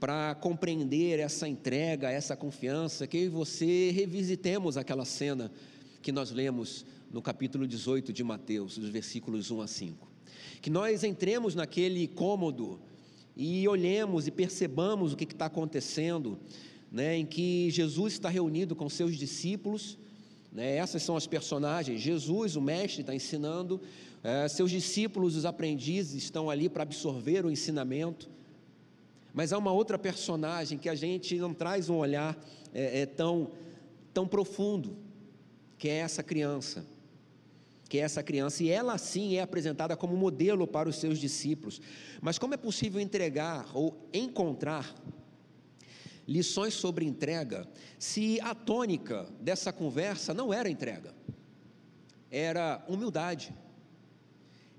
para 0.00 0.34
compreender 0.36 1.18
essa 1.18 1.48
entrega, 1.48 2.10
essa 2.10 2.36
confiança, 2.36 3.06
que 3.06 3.16
eu 3.16 3.24
e 3.24 3.28
você 3.28 3.90
revisitemos 3.90 4.76
aquela 4.76 5.04
cena 5.04 5.50
que 6.00 6.12
nós 6.12 6.30
lemos 6.30 6.86
no 7.10 7.20
capítulo 7.20 7.66
18 7.66 8.12
de 8.12 8.22
Mateus, 8.22 8.78
dos 8.78 8.90
versículos 8.90 9.50
1 9.50 9.60
a 9.60 9.66
5. 9.66 10.08
Que 10.60 10.70
nós 10.70 11.02
entremos 11.02 11.54
naquele 11.54 12.06
cômodo 12.06 12.80
e 13.36 13.66
olhemos 13.68 14.26
e 14.26 14.30
percebamos 14.30 15.12
o 15.12 15.16
que 15.16 15.24
está 15.24 15.46
acontecendo, 15.46 16.38
né, 16.90 17.16
em 17.16 17.26
que 17.26 17.70
Jesus 17.70 18.14
está 18.14 18.28
reunido 18.28 18.74
com 18.74 18.88
seus 18.88 19.16
discípulos, 19.16 19.98
né, 20.52 20.76
essas 20.76 21.02
são 21.02 21.16
as 21.16 21.26
personagens. 21.26 22.00
Jesus, 22.00 22.56
o 22.56 22.60
Mestre, 22.60 23.02
está 23.02 23.14
ensinando, 23.14 23.80
é, 24.22 24.48
seus 24.48 24.70
discípulos, 24.70 25.36
os 25.36 25.44
aprendizes, 25.44 26.22
estão 26.22 26.50
ali 26.50 26.68
para 26.68 26.82
absorver 26.82 27.44
o 27.44 27.50
ensinamento. 27.50 28.28
Mas 29.32 29.52
há 29.52 29.58
uma 29.58 29.72
outra 29.72 29.98
personagem 29.98 30.78
que 30.78 30.88
a 30.88 30.94
gente 30.94 31.36
não 31.36 31.54
traz 31.54 31.88
um 31.88 31.96
olhar 31.96 32.36
é, 32.74 33.02
é, 33.02 33.06
tão, 33.06 33.50
tão 34.12 34.26
profundo, 34.26 34.96
que 35.76 35.88
é 35.88 35.98
essa 35.98 36.22
criança. 36.22 36.84
Que 37.88 37.98
é 37.98 38.00
essa 38.00 38.22
criança, 38.22 38.62
e 38.62 38.70
ela 38.70 38.98
sim 38.98 39.36
é 39.36 39.42
apresentada 39.42 39.96
como 39.96 40.16
modelo 40.16 40.66
para 40.66 40.88
os 40.88 40.96
seus 40.96 41.18
discípulos. 41.18 41.80
Mas 42.20 42.38
como 42.38 42.54
é 42.54 42.56
possível 42.56 43.00
entregar 43.00 43.66
ou 43.74 43.96
encontrar 44.12 44.94
lições 46.28 46.74
sobre 46.74 47.04
entrega 47.04 47.66
se 47.98 48.40
a 48.42 48.54
tônica 48.54 49.26
dessa 49.40 49.72
conversa 49.72 50.32
não 50.32 50.52
era 50.54 50.70
entrega, 50.70 51.12
era 52.30 52.84
humildade 52.86 53.52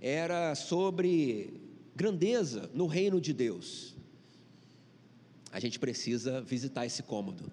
era 0.02 0.56
sobre 0.56 1.54
grandeza 1.96 2.70
no 2.74 2.88
reino 2.88 3.20
de 3.20 3.34
Deus. 3.34 3.96
A 5.52 5.60
gente 5.60 5.80
precisa 5.80 6.42
visitar 6.42 6.86
esse 6.86 7.04
cômodo, 7.04 7.52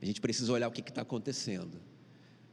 a 0.00 0.04
gente 0.04 0.20
precisa 0.20 0.52
olhar 0.52 0.68
o 0.68 0.72
que 0.72 0.80
está 0.80 1.02
acontecendo. 1.02 1.86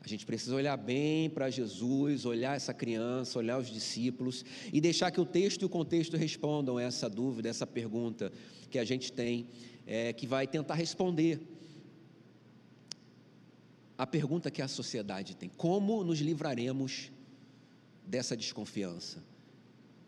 A 0.02 0.08
gente 0.08 0.26
precisa 0.26 0.54
olhar 0.54 0.76
bem 0.76 1.30
para 1.30 1.50
Jesus, 1.50 2.26
olhar 2.26 2.58
essa 2.58 2.74
criança, 2.74 3.40
olhar 3.40 3.58
os 3.58 3.70
discípulos 3.70 4.44
e 4.74 4.82
deixar 4.82 5.10
que 5.12 5.22
o 5.22 5.26
texto 5.26 5.62
e 5.62 5.66
o 5.66 5.70
contexto 5.70 6.18
respondam 6.18 6.78
essa 6.78 7.10
dúvida, 7.10 7.48
essa 7.48 7.66
pergunta 7.66 8.30
que 8.70 8.78
a 8.78 8.84
gente 8.84 9.14
tem, 9.14 9.48
é, 9.86 10.14
que 10.14 10.26
vai 10.26 10.48
tentar 10.48 10.76
responder 10.76 11.42
a 13.98 14.08
pergunta 14.08 14.52
que 14.52 14.62
a 14.62 14.68
sociedade 14.68 15.36
tem: 15.36 15.50
como 15.50 16.04
nos 16.04 16.20
livraremos 16.20 17.12
dessa 18.06 18.36
desconfiança 18.36 19.24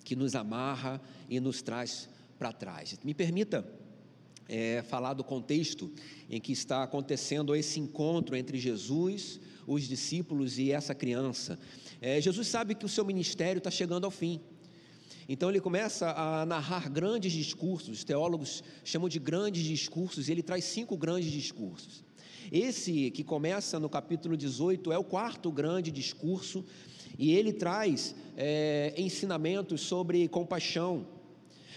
que 0.04 0.16
nos 0.16 0.36
amarra 0.36 1.02
e 1.30 1.40
nos 1.40 1.62
traz 1.62 2.10
para 2.38 2.52
trás? 2.52 2.98
Me 3.04 3.14
permita 3.14 3.66
é, 4.48 4.84
falar 4.84 5.14
do 5.14 5.24
contexto 5.24 5.92
em 6.30 6.40
que 6.40 6.52
está 6.52 6.84
acontecendo 6.84 7.56
esse 7.56 7.80
encontro 7.80 8.36
entre 8.36 8.58
Jesus, 8.58 9.40
os 9.66 9.84
discípulos 9.84 10.58
e 10.58 10.72
essa 10.72 10.94
criança. 10.94 11.60
É, 12.02 12.20
Jesus 12.22 12.48
sabe 12.48 12.76
que 12.76 12.86
o 12.86 12.90
seu 12.90 13.06
ministério 13.06 13.58
está 13.58 13.72
chegando 13.72 14.06
ao 14.06 14.12
fim. 14.12 14.42
Então 15.28 15.50
ele 15.50 15.60
começa 15.60 16.12
a 16.12 16.46
narrar 16.46 16.90
grandes 16.90 17.32
discursos, 17.32 17.90
os 17.90 18.04
teólogos 18.04 18.64
chamam 18.84 19.10
de 19.10 19.20
grandes 19.20 19.64
discursos, 19.64 20.28
e 20.28 20.32
ele 20.32 20.44
traz 20.44 20.66
cinco 20.66 20.96
grandes 20.96 21.32
discursos. 21.32 22.04
Esse 22.52 23.10
que 23.12 23.24
começa 23.24 23.80
no 23.80 23.90
capítulo 23.90 24.38
18 24.38 24.92
é 24.92 24.98
o 24.98 25.04
quarto 25.04 25.52
grande 25.52 25.92
discurso, 25.92 26.64
e 27.18 27.34
ele 27.34 27.54
traz 27.54 28.16
é, 28.38 28.94
ensinamentos 28.98 29.82
sobre 29.82 30.28
compaixão, 30.28 31.08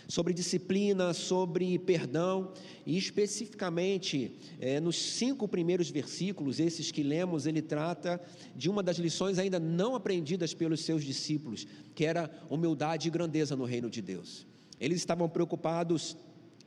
sobre 0.09 0.33
disciplina, 0.33 1.13
sobre 1.13 1.79
perdão, 1.79 2.51
e 2.87 2.97
especificamente 2.97 4.33
é, 4.59 4.81
nos 4.81 4.97
cinco 4.97 5.47
primeiros 5.47 5.91
versículos, 5.91 6.59
esses 6.59 6.91
que 6.91 7.03
lemos, 7.03 7.47
ele 7.47 7.61
trata 7.61 8.19
de 8.57 8.71
uma 8.71 8.83
das 8.83 8.97
lições 8.97 9.39
ainda 9.39 9.61
não 9.61 9.95
aprendidas 9.95 10.55
pelos 10.55 10.81
seus 10.81 11.05
discípulos, 11.05 11.67
que 11.95 12.07
era 12.07 12.31
humildade 12.49 13.07
e 13.07 13.11
grandeza 13.11 13.55
no 13.55 13.67
reino 13.67 13.91
de 13.91 14.01
Deus. 14.01 14.47
Eles 14.81 14.97
estavam 14.97 15.29
preocupados 15.29 16.17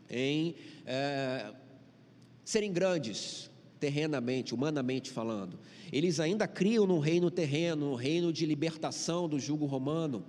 em 0.07 0.53
é, 0.85 1.51
serem 2.45 2.71
grandes, 2.71 3.49
terrenamente, 3.79 4.53
humanamente 4.53 5.09
falando. 5.09 5.57
Eles 5.91 6.19
ainda 6.19 6.47
criam 6.47 6.85
num 6.85 6.99
reino 6.99 7.31
terreno, 7.31 7.89
num 7.89 7.95
reino 7.95 8.31
de 8.31 8.45
libertação 8.45 9.27
do 9.27 9.39
jugo 9.39 9.65
romano, 9.65 10.23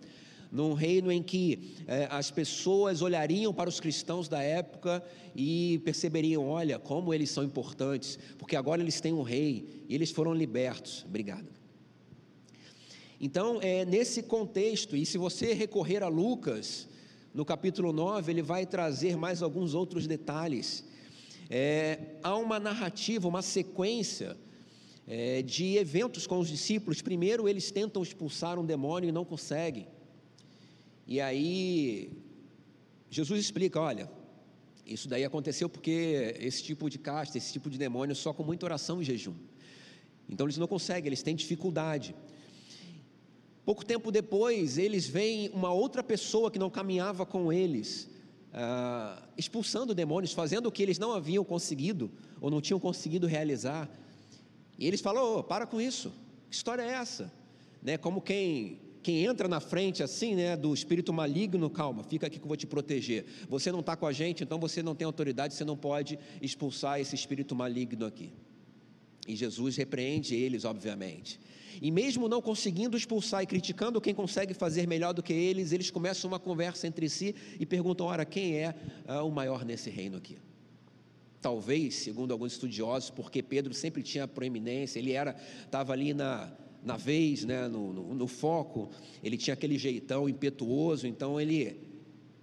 num 0.52 0.74
reino 0.74 1.10
em 1.10 1.22
que 1.22 1.74
é, 1.86 2.06
as 2.10 2.30
pessoas 2.30 3.00
olhariam 3.00 3.54
para 3.54 3.70
os 3.70 3.80
cristãos 3.80 4.28
da 4.28 4.42
época 4.42 5.02
e 5.34 5.80
perceberiam: 5.82 6.46
olha, 6.46 6.78
como 6.78 7.14
eles 7.14 7.30
são 7.30 7.42
importantes, 7.42 8.18
porque 8.36 8.54
agora 8.54 8.82
eles 8.82 9.00
têm 9.00 9.14
um 9.14 9.22
rei 9.22 9.86
e 9.88 9.94
eles 9.94 10.10
foram 10.10 10.34
libertos. 10.34 11.06
Obrigado. 11.08 11.48
Então, 13.18 13.60
é 13.62 13.84
nesse 13.86 14.22
contexto, 14.22 14.94
e 14.94 15.06
se 15.06 15.16
você 15.16 15.54
recorrer 15.54 16.02
a 16.02 16.08
Lucas, 16.08 16.88
no 17.32 17.44
capítulo 17.44 17.92
9, 17.92 18.30
ele 18.30 18.42
vai 18.42 18.66
trazer 18.66 19.16
mais 19.16 19.42
alguns 19.42 19.74
outros 19.74 20.06
detalhes. 20.06 20.84
É, 21.48 21.98
há 22.22 22.36
uma 22.36 22.60
narrativa, 22.60 23.26
uma 23.26 23.40
sequência 23.40 24.36
é, 25.06 25.40
de 25.40 25.76
eventos 25.76 26.26
com 26.26 26.38
os 26.40 26.48
discípulos. 26.48 27.00
Primeiro, 27.00 27.48
eles 27.48 27.70
tentam 27.70 28.02
expulsar 28.02 28.58
um 28.58 28.66
demônio 28.66 29.08
e 29.08 29.12
não 29.12 29.24
conseguem. 29.24 29.86
E 31.06 31.20
aí, 31.20 32.10
Jesus 33.10 33.40
explica: 33.40 33.80
olha, 33.80 34.10
isso 34.86 35.08
daí 35.08 35.24
aconteceu 35.24 35.68
porque 35.68 36.34
esse 36.38 36.62
tipo 36.62 36.88
de 36.88 36.98
casta, 36.98 37.38
esse 37.38 37.52
tipo 37.52 37.70
de 37.70 37.78
demônio, 37.78 38.14
só 38.14 38.32
com 38.32 38.42
muita 38.42 38.66
oração 38.66 39.00
e 39.00 39.04
jejum. 39.04 39.34
Então 40.28 40.46
eles 40.46 40.58
não 40.58 40.66
conseguem, 40.66 41.08
eles 41.08 41.22
têm 41.22 41.34
dificuldade. 41.34 42.14
Pouco 43.64 43.84
tempo 43.84 44.10
depois, 44.10 44.76
eles 44.76 45.06
veem 45.06 45.50
uma 45.50 45.72
outra 45.72 46.02
pessoa 46.02 46.50
que 46.50 46.58
não 46.58 46.68
caminhava 46.68 47.24
com 47.24 47.52
eles, 47.52 48.08
ah, 48.52 49.22
expulsando 49.36 49.94
demônios, 49.94 50.32
fazendo 50.32 50.66
o 50.66 50.72
que 50.72 50.82
eles 50.82 50.98
não 50.98 51.12
haviam 51.12 51.44
conseguido 51.44 52.10
ou 52.40 52.50
não 52.50 52.60
tinham 52.60 52.80
conseguido 52.80 53.26
realizar. 53.26 53.88
E 54.78 54.86
eles 54.86 55.00
falam: 55.00 55.38
oh, 55.38 55.44
para 55.44 55.66
com 55.66 55.80
isso, 55.80 56.12
que 56.50 56.56
história 56.56 56.82
é 56.82 56.88
essa? 56.88 57.32
Né, 57.80 57.96
como 57.96 58.20
quem 58.20 58.80
quem 59.02 59.24
entra 59.24 59.48
na 59.48 59.60
frente 59.60 60.02
assim, 60.02 60.34
né, 60.34 60.56
do 60.56 60.72
espírito 60.72 61.12
maligno, 61.12 61.68
calma, 61.68 62.04
fica 62.04 62.26
aqui 62.26 62.38
que 62.38 62.44
eu 62.44 62.48
vou 62.48 62.56
te 62.56 62.66
proteger. 62.66 63.24
Você 63.48 63.72
não 63.72 63.80
está 63.80 63.96
com 63.96 64.06
a 64.06 64.12
gente, 64.12 64.44
então 64.44 64.58
você 64.58 64.82
não 64.82 64.94
tem 64.94 65.04
autoridade, 65.04 65.54
você 65.54 65.64
não 65.64 65.76
pode 65.76 66.18
expulsar 66.40 67.00
esse 67.00 67.14
espírito 67.14 67.54
maligno 67.54 68.06
aqui. 68.06 68.32
E 69.26 69.36
Jesus 69.36 69.76
repreende 69.76 70.34
eles, 70.34 70.64
obviamente. 70.64 71.40
E 71.80 71.90
mesmo 71.90 72.28
não 72.28 72.42
conseguindo 72.42 72.96
expulsar 72.96 73.42
e 73.42 73.46
criticando 73.46 74.00
quem 74.00 74.14
consegue 74.14 74.52
fazer 74.52 74.86
melhor 74.86 75.14
do 75.14 75.22
que 75.22 75.32
eles, 75.32 75.72
eles 75.72 75.90
começam 75.90 76.28
uma 76.28 76.38
conversa 76.38 76.86
entre 76.86 77.08
si 77.08 77.34
e 77.58 77.64
perguntam: 77.64 78.06
ora, 78.06 78.24
quem 78.24 78.56
é 78.56 78.74
ah, 79.06 79.22
o 79.22 79.30
maior 79.30 79.64
nesse 79.64 79.90
reino 79.90 80.16
aqui? 80.16 80.38
Talvez, 81.40 81.96
segundo 81.96 82.30
alguns 82.30 82.52
estudiosos, 82.52 83.10
porque 83.10 83.42
Pedro 83.42 83.74
sempre 83.74 84.02
tinha 84.02 84.28
proeminência, 84.28 84.98
ele 84.98 85.12
era, 85.12 85.36
estava 85.64 85.92
ali 85.92 86.14
na, 86.14 86.52
na 86.84 86.96
vez, 86.96 87.44
né, 87.44 87.68
no, 87.68 87.92
no, 87.92 88.14
no, 88.14 88.26
foco, 88.26 88.90
ele 89.22 89.36
tinha 89.36 89.54
aquele 89.54 89.78
jeitão 89.78 90.28
impetuoso, 90.28 91.06
então 91.06 91.40
ele, 91.40 91.80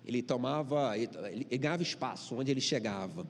ele 0.05 0.21
tomava, 0.21 0.97
ele, 0.97 1.09
ele 1.49 1.57
ganhava 1.57 1.83
espaço 1.83 2.35
onde 2.35 2.49
ele 2.49 2.61
chegava. 2.61 3.27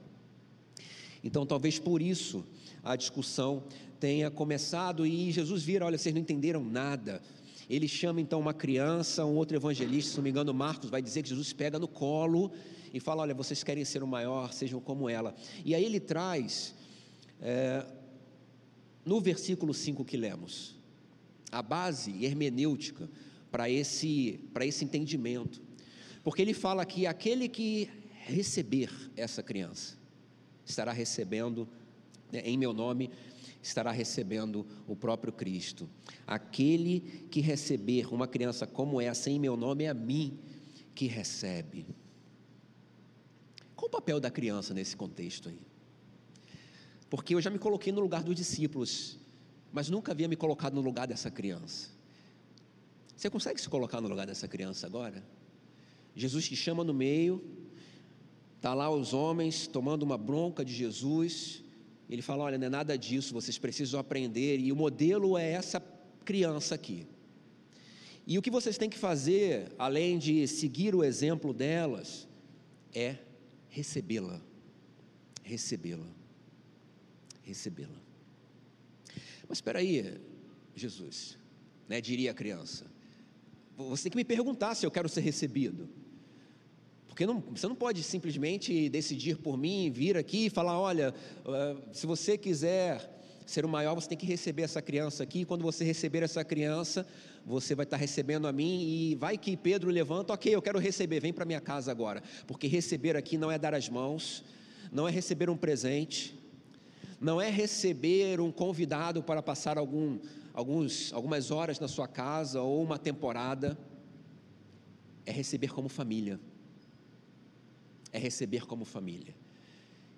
Então, 1.23 1.45
talvez 1.45 1.79
por 1.79 2.01
isso 2.01 2.45
a 2.83 2.95
discussão 2.95 3.63
tenha 3.99 4.31
começado 4.31 5.05
e 5.05 5.31
Jesus 5.31 5.63
vira: 5.63 5.85
olha, 5.85 5.97
vocês 5.97 6.13
não 6.13 6.21
entenderam 6.21 6.63
nada. 6.63 7.21
Ele 7.69 7.87
chama 7.87 8.19
então 8.19 8.39
uma 8.39 8.53
criança, 8.53 9.25
um 9.25 9.35
outro 9.35 9.55
evangelista, 9.55 10.11
se 10.11 10.17
não 10.17 10.23
me 10.23 10.29
engano, 10.31 10.53
Marcos, 10.53 10.89
vai 10.89 11.01
dizer 11.01 11.21
que 11.21 11.29
Jesus 11.29 11.53
pega 11.53 11.77
no 11.77 11.87
colo 11.87 12.51
e 12.93 12.99
fala: 12.99 13.21
olha, 13.21 13.33
vocês 13.33 13.63
querem 13.63 13.83
ser 13.85 14.01
o 14.01 14.07
maior, 14.07 14.53
sejam 14.53 14.79
como 14.79 15.09
ela. 15.09 15.35
E 15.65 15.75
aí 15.75 15.83
ele 15.83 15.99
traz, 15.99 16.73
é, 17.41 17.85
no 19.05 19.19
versículo 19.19 19.73
5 19.73 20.03
que 20.05 20.17
lemos, 20.17 20.78
a 21.51 21.61
base 21.61 22.23
hermenêutica 22.23 23.09
para 23.51 23.69
esse, 23.69 24.39
esse 24.61 24.85
entendimento. 24.85 25.61
Porque 26.23 26.41
ele 26.41 26.53
fala 26.53 26.85
que 26.85 27.07
aquele 27.07 27.47
que 27.47 27.89
receber 28.25 28.91
essa 29.15 29.41
criança 29.41 29.97
estará 30.65 30.91
recebendo, 30.91 31.67
né, 32.31 32.41
em 32.45 32.57
meu 32.57 32.73
nome, 32.73 33.09
estará 33.61 33.91
recebendo 33.91 34.65
o 34.87 34.95
próprio 34.95 35.33
Cristo. 35.33 35.89
Aquele 36.27 36.99
que 37.31 37.41
receber 37.41 38.13
uma 38.13 38.27
criança 38.27 38.67
como 38.67 39.01
essa 39.01 39.29
em 39.29 39.39
meu 39.39 39.57
nome 39.57 39.85
é 39.85 39.89
a 39.89 39.93
mim 39.93 40.39
que 40.93 41.07
recebe. 41.07 41.85
Qual 43.75 43.87
o 43.87 43.91
papel 43.91 44.19
da 44.19 44.29
criança 44.29 44.73
nesse 44.73 44.95
contexto 44.95 45.49
aí? 45.49 45.59
Porque 47.09 47.33
eu 47.33 47.41
já 47.41 47.49
me 47.49 47.57
coloquei 47.57 47.91
no 47.91 48.01
lugar 48.01 48.23
dos 48.23 48.35
discípulos 48.35 49.17
mas 49.71 49.89
nunca 49.89 50.11
havia 50.11 50.27
me 50.27 50.35
colocado 50.35 50.73
no 50.73 50.81
lugar 50.81 51.07
dessa 51.07 51.29
criança. 51.29 51.89
Você 53.15 53.29
consegue 53.29 53.59
se 53.59 53.67
colocar 53.67 53.99
no 54.01 54.07
lugar 54.07 54.25
dessa 54.25 54.47
criança 54.47 54.87
agora? 54.87 55.23
Jesus 56.15 56.47
te 56.47 56.55
chama 56.55 56.83
no 56.83 56.93
meio, 56.93 57.43
está 58.55 58.73
lá 58.73 58.89
os 58.89 59.13
homens 59.13 59.67
tomando 59.67 60.03
uma 60.03 60.17
bronca 60.17 60.63
de 60.63 60.73
Jesus, 60.73 61.63
ele 62.09 62.21
fala: 62.21 62.43
Olha, 62.45 62.57
não 62.57 62.67
é 62.67 62.69
nada 62.69 62.97
disso, 62.97 63.33
vocês 63.33 63.57
precisam 63.57 63.99
aprender, 63.99 64.59
e 64.59 64.71
o 64.71 64.75
modelo 64.75 65.37
é 65.37 65.51
essa 65.51 65.79
criança 66.25 66.75
aqui. 66.75 67.05
E 68.25 68.37
o 68.37 68.41
que 68.41 68.51
vocês 68.51 68.77
têm 68.77 68.89
que 68.89 68.97
fazer, 68.97 69.71
além 69.77 70.17
de 70.17 70.47
seguir 70.47 70.93
o 70.93 71.03
exemplo 71.03 71.53
delas, 71.53 72.27
é 72.93 73.17
recebê-la. 73.69 74.39
Recebê-la. 75.43 76.05
Recebê-la. 77.43 78.08
Mas 79.49 79.57
espera 79.57 79.79
aí, 79.79 80.21
Jesus, 80.75 81.37
né, 81.87 81.99
diria 81.99 82.29
a 82.29 82.33
criança, 82.35 82.85
você 83.75 84.03
tem 84.03 84.11
que 84.11 84.17
me 84.17 84.23
perguntar 84.23 84.75
se 84.75 84.85
eu 84.85 84.91
quero 84.91 85.09
ser 85.09 85.21
recebido. 85.21 85.89
Porque 87.07 87.25
não, 87.25 87.43
você 87.53 87.67
não 87.67 87.75
pode 87.75 88.03
simplesmente 88.03 88.87
decidir 88.89 89.37
por 89.37 89.57
mim, 89.57 89.89
vir 89.89 90.15
aqui 90.15 90.45
e 90.45 90.49
falar: 90.49 90.79
olha, 90.79 91.13
uh, 91.45 91.81
se 91.91 92.05
você 92.05 92.37
quiser 92.37 93.19
ser 93.45 93.65
o 93.65 93.69
maior, 93.69 93.95
você 93.95 94.07
tem 94.07 94.17
que 94.17 94.25
receber 94.25 94.61
essa 94.61 94.81
criança 94.81 95.23
aqui. 95.23 95.43
Quando 95.43 95.63
você 95.63 95.83
receber 95.83 96.23
essa 96.23 96.45
criança, 96.45 97.05
você 97.45 97.73
vai 97.73 97.83
estar 97.83 97.97
recebendo 97.97 98.47
a 98.47 98.53
mim. 98.53 98.83
E 98.83 99.15
vai 99.15 99.37
que 99.37 99.57
Pedro 99.57 99.89
levanta: 99.89 100.31
ok, 100.31 100.53
eu 100.53 100.61
quero 100.61 100.79
receber, 100.79 101.19
vem 101.19 101.33
para 101.33 101.43
minha 101.43 101.59
casa 101.59 101.91
agora. 101.91 102.21
Porque 102.47 102.67
receber 102.67 103.17
aqui 103.17 103.37
não 103.37 103.51
é 103.51 103.57
dar 103.57 103.73
as 103.73 103.89
mãos, 103.89 104.43
não 104.91 105.07
é 105.07 105.11
receber 105.11 105.49
um 105.49 105.57
presente, 105.57 106.38
não 107.19 107.41
é 107.41 107.49
receber 107.49 108.39
um 108.39 108.51
convidado 108.51 109.21
para 109.21 109.41
passar 109.41 109.77
algum, 109.77 110.19
alguns, 110.53 111.11
algumas 111.11 111.51
horas 111.51 111.79
na 111.79 111.87
sua 111.87 112.07
casa 112.07 112.61
ou 112.61 112.81
uma 112.81 112.97
temporada, 112.97 113.77
é 115.25 115.31
receber 115.31 115.73
como 115.73 115.89
família. 115.89 116.39
É 118.11 118.17
receber 118.17 118.65
como 118.65 118.85
família. 118.85 119.35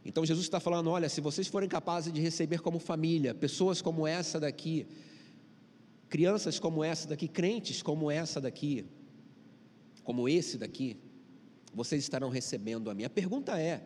Então 0.06 0.26
Jesus 0.26 0.46
está 0.46 0.60
falando: 0.60 0.90
olha, 0.90 1.10
se 1.10 1.22
vocês 1.22 1.48
forem 1.48 1.68
capazes 1.68 2.14
de 2.14 2.22
receber 2.22 2.62
como 2.62 2.80
família, 2.80 3.34
pessoas 3.34 3.82
como 3.82 4.06
essa 4.06 4.40
daqui, 4.40 4.88
crianças 6.08 6.60
como 6.60 6.84
essa 6.84 7.08
daqui, 7.08 7.28
crentes 7.28 7.82
como 7.82 8.10
essa 8.12 8.40
daqui, 8.40 8.86
como 10.04 10.30
esse 10.30 10.58
daqui, 10.58 10.98
vocês 11.74 12.04
estarão 12.04 12.30
recebendo 12.30 12.90
a 12.90 12.94
mim. 12.94 13.04
A 13.04 13.10
pergunta 13.10 13.60
é: 13.60 13.86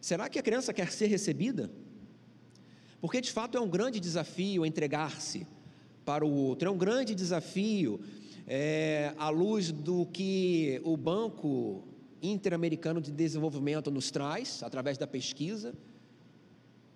será 0.00 0.28
que 0.28 0.38
a 0.38 0.42
criança 0.42 0.72
quer 0.72 0.90
ser 0.90 1.06
recebida? 1.06 1.70
Porque 3.00 3.20
de 3.20 3.30
fato 3.30 3.56
é 3.56 3.60
um 3.60 3.68
grande 3.68 4.00
desafio 4.00 4.64
entregar-se 4.64 5.46
para 6.04 6.24
o 6.24 6.32
outro, 6.32 6.68
é 6.68 6.70
um 6.70 6.78
grande 6.78 7.14
desafio 7.14 8.00
é, 8.46 9.12
à 9.18 9.28
luz 9.28 9.72
do 9.72 10.06
que 10.06 10.80
o 10.84 10.96
Banco 10.96 11.82
Interamericano 12.22 13.00
de 13.00 13.10
Desenvolvimento 13.10 13.90
nos 13.90 14.10
traz, 14.10 14.62
através 14.62 14.96
da 14.96 15.06
pesquisa. 15.06 15.74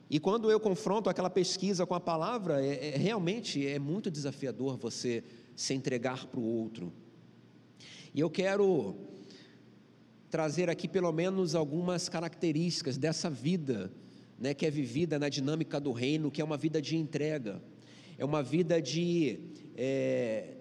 E 0.08 0.18
quando 0.18 0.50
eu 0.50 0.58
confronto 0.58 1.10
aquela 1.10 1.30
pesquisa 1.30 1.86
com 1.86 1.94
a 1.94 2.00
palavra, 2.00 2.64
é, 2.64 2.94
é 2.94 2.96
realmente 2.96 3.66
é 3.66 3.78
muito 3.78 4.10
desafiador 4.10 4.76
você 4.76 5.22
se 5.54 5.74
entregar 5.74 6.26
para 6.26 6.40
o 6.40 6.44
outro. 6.44 6.92
E 8.14 8.20
eu 8.20 8.30
quero 8.30 8.96
trazer 10.30 10.70
aqui 10.70 10.88
pelo 10.88 11.12
menos 11.12 11.54
algumas 11.54 12.08
características 12.08 12.96
dessa 12.96 13.28
vida, 13.28 13.92
né, 14.40 14.54
que 14.54 14.64
é 14.64 14.70
vivida 14.70 15.18
na 15.18 15.28
dinâmica 15.28 15.78
do 15.78 15.92
reino, 15.92 16.30
que 16.30 16.40
é 16.40 16.44
uma 16.44 16.56
vida 16.56 16.80
de 16.80 16.96
entrega, 16.96 17.62
é 18.16 18.24
uma 18.24 18.42
vida 18.42 18.80
de 18.80 19.38
é, 19.76 20.54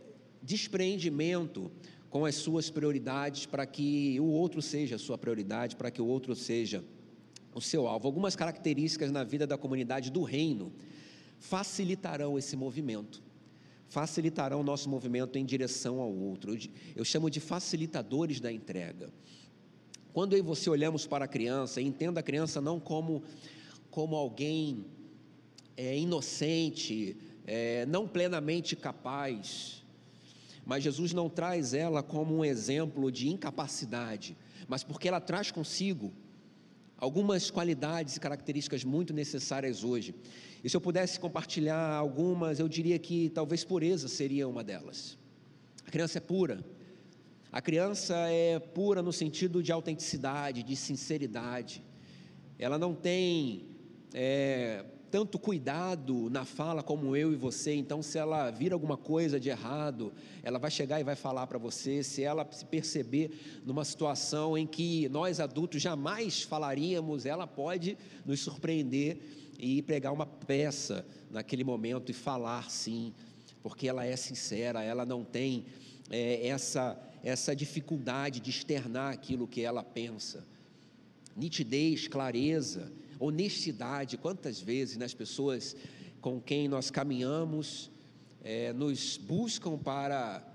despreendimento 0.44 1.72
com 2.10 2.26
as 2.26 2.36
suas 2.36 2.70
prioridades 2.70 3.46
para 3.46 3.66
que 3.66 4.20
o 4.20 4.26
outro 4.26 4.62
seja 4.62 4.98
a 4.98 5.00
sua 5.00 5.18
prioridade, 5.18 5.78
para 5.78 5.90
que 5.90 6.02
o 6.02 6.06
outro 6.06 6.36
seja 6.36 6.84
o 7.56 7.62
seu 7.62 7.88
alvo. 7.88 8.06
Algumas 8.06 8.36
características 8.36 9.12
na 9.12 9.24
vida 9.24 9.48
da 9.48 9.58
comunidade 9.58 10.12
do 10.12 10.24
reino 10.24 10.74
facilitarão 11.38 12.38
esse 12.38 12.58
movimento, 12.58 13.24
facilitarão 13.88 14.60
o 14.60 14.64
nosso 14.64 14.90
movimento 14.90 15.38
em 15.38 15.46
direção 15.46 16.02
ao 16.02 16.12
outro. 16.12 16.58
Eu 16.96 17.06
chamo 17.06 17.30
de 17.30 17.40
facilitadores 17.40 18.42
da 18.42 18.52
entrega. 18.52 19.10
Quando 20.12 20.34
eu 20.34 20.40
e 20.40 20.42
você 20.42 20.70
olhamos 20.70 21.06
para 21.06 21.26
a 21.26 21.28
criança, 21.28 21.80
entenda 21.80 22.20
a 22.20 22.24
criança 22.24 22.60
não 22.60 22.80
como, 22.80 23.24
como 23.90 24.16
alguém 24.16 24.86
é, 25.76 25.98
inocente, 25.98 27.18
é, 27.46 27.86
não 27.86 28.08
plenamente 28.08 28.76
capaz, 28.76 29.84
mas 30.66 30.84
Jesus 30.84 31.14
não 31.14 31.30
traz 31.30 31.74
ela 31.74 32.04
como 32.04 32.36
um 32.38 32.46
exemplo 32.46 33.12
de 33.12 33.30
incapacidade, 33.30 34.38
mas 34.68 34.84
porque 34.84 35.08
ela 35.08 35.20
traz 35.20 35.52
consigo 35.52 36.14
algumas 36.98 37.50
qualidades 37.50 38.18
e 38.18 38.20
características 38.20 38.84
muito 38.84 39.14
necessárias 39.14 39.84
hoje. 39.84 40.14
E 40.64 40.70
se 40.70 40.76
eu 40.76 40.82
pudesse 40.82 41.20
compartilhar 41.20 41.96
algumas, 41.96 42.60
eu 42.60 42.68
diria 42.68 43.00
que 43.00 43.30
talvez 43.30 43.64
pureza 43.64 44.08
seria 44.08 44.48
uma 44.48 44.64
delas. 44.64 45.18
A 45.88 45.92
criança 45.92 46.18
é 46.18 46.22
pura, 46.22 46.64
a 47.52 47.62
criança 47.62 48.16
é 48.28 48.60
pura 48.60 49.02
no 49.02 49.14
sentido 49.14 49.64
de 49.64 49.72
autenticidade, 49.72 50.62
de 50.62 50.76
sinceridade. 50.76 51.82
Ela 52.60 52.78
não 52.78 52.94
tem 52.94 53.66
é, 54.14 54.84
tanto 55.12 55.40
cuidado 55.40 56.30
na 56.30 56.46
fala 56.46 56.84
como 56.84 57.16
eu 57.16 57.34
e 57.34 57.36
você. 57.36 57.74
Então, 57.74 58.02
se 58.02 58.18
ela 58.18 58.52
vir 58.52 58.74
alguma 58.74 58.98
coisa 58.98 59.40
de 59.40 59.50
errado, 59.50 60.14
ela 60.44 60.60
vai 60.60 60.70
chegar 60.70 61.00
e 61.00 61.04
vai 61.04 61.16
falar 61.16 61.48
para 61.48 61.58
você. 61.58 62.04
Se 62.04 62.24
ela 62.24 62.48
se 62.52 62.66
perceber 62.66 63.62
numa 63.66 63.84
situação 63.84 64.58
em 64.58 64.68
que 64.68 65.10
nós 65.10 65.40
adultos 65.40 65.82
jamais 65.82 66.44
falaríamos, 66.44 67.26
ela 67.26 67.48
pode 67.48 67.98
nos 68.26 68.40
surpreender 68.40 69.18
e 69.58 69.82
pregar 69.82 70.14
uma 70.14 70.26
peça 70.26 71.06
naquele 71.30 71.64
momento 71.64 72.10
e 72.12 72.14
falar 72.14 72.70
sim, 72.70 73.14
porque 73.62 73.88
ela 73.88 74.06
é 74.06 74.16
sincera, 74.16 74.84
ela 74.84 75.06
não 75.06 75.24
tem 75.24 75.66
é, 76.10 76.48
essa 76.48 76.98
essa 77.24 77.56
dificuldade 77.56 78.40
de 78.40 78.50
externar 78.50 79.14
aquilo 79.14 79.48
que 79.48 79.62
ela 79.62 79.84
pensa. 79.84 80.46
Nitidez, 81.36 82.08
clareza, 82.08 82.92
honestidade. 83.20 84.18
Quantas 84.18 84.60
vezes 84.62 84.98
nas 84.98 85.14
pessoas 85.14 85.76
com 86.22 86.40
quem 86.40 86.68
nós 86.68 86.90
caminhamos 86.90 87.92
é, 88.42 88.72
nos 88.74 89.18
buscam 89.18 89.78
para 89.78 90.46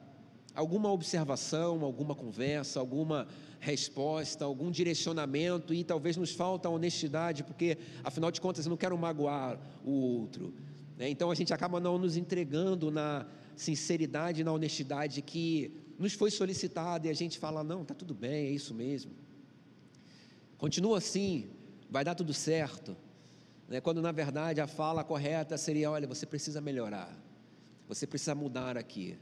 alguma 0.55 0.90
observação, 0.90 1.85
alguma 1.85 2.14
conversa, 2.14 2.81
alguma 2.81 3.27
resposta, 3.61 4.44
algum 4.44 4.70
direcionamento 4.70 5.72
e 5.74 5.83
talvez 5.83 6.16
nos 6.16 6.33
falta 6.33 6.68
honestidade, 6.68 7.42
porque 7.42 7.79
afinal 8.03 8.31
de 8.31 8.40
contas 8.40 8.66
eu 8.66 8.70
não 8.70 8.77
quero 8.77 8.96
magoar 8.96 9.59
o 9.85 9.90
outro. 9.90 10.55
Né? 10.96 11.09
Então 11.09 11.31
a 11.31 11.35
gente 11.35 11.53
acaba 11.53 11.81
não 11.81 11.98
nos 11.98 12.16
entregando 12.16 12.90
na 12.90 13.27
sinceridade, 13.57 14.44
na 14.44 14.53
honestidade 14.53 15.22
que 15.22 15.72
nos 15.98 16.12
foi 16.12 16.31
solicitado 16.31 17.07
e 17.07 17.11
a 17.11 17.14
gente 17.14 17.38
fala: 17.38 17.64
não, 17.64 17.83
está 17.83 17.94
tudo 17.94 18.14
bem, 18.14 18.48
é 18.48 18.50
isso 18.50 18.74
mesmo. 18.74 19.12
Continua 20.59 20.98
assim, 20.98 21.48
vai 21.94 22.04
dar 22.04 22.16
tudo 22.16 22.35
certo. 22.35 22.96
Né? 23.68 23.80
Quando 23.80 24.02
na 24.02 24.11
verdade 24.11 24.61
a 24.61 24.66
fala 24.66 25.04
correta 25.04 25.57
seria: 25.57 25.88
olha, 25.92 26.09
você 26.09 26.26
precisa 26.26 26.61
melhorar, 26.61 27.16
você 27.87 28.04
precisa 28.04 28.35
mudar 28.35 28.76
aqui. 28.76 29.16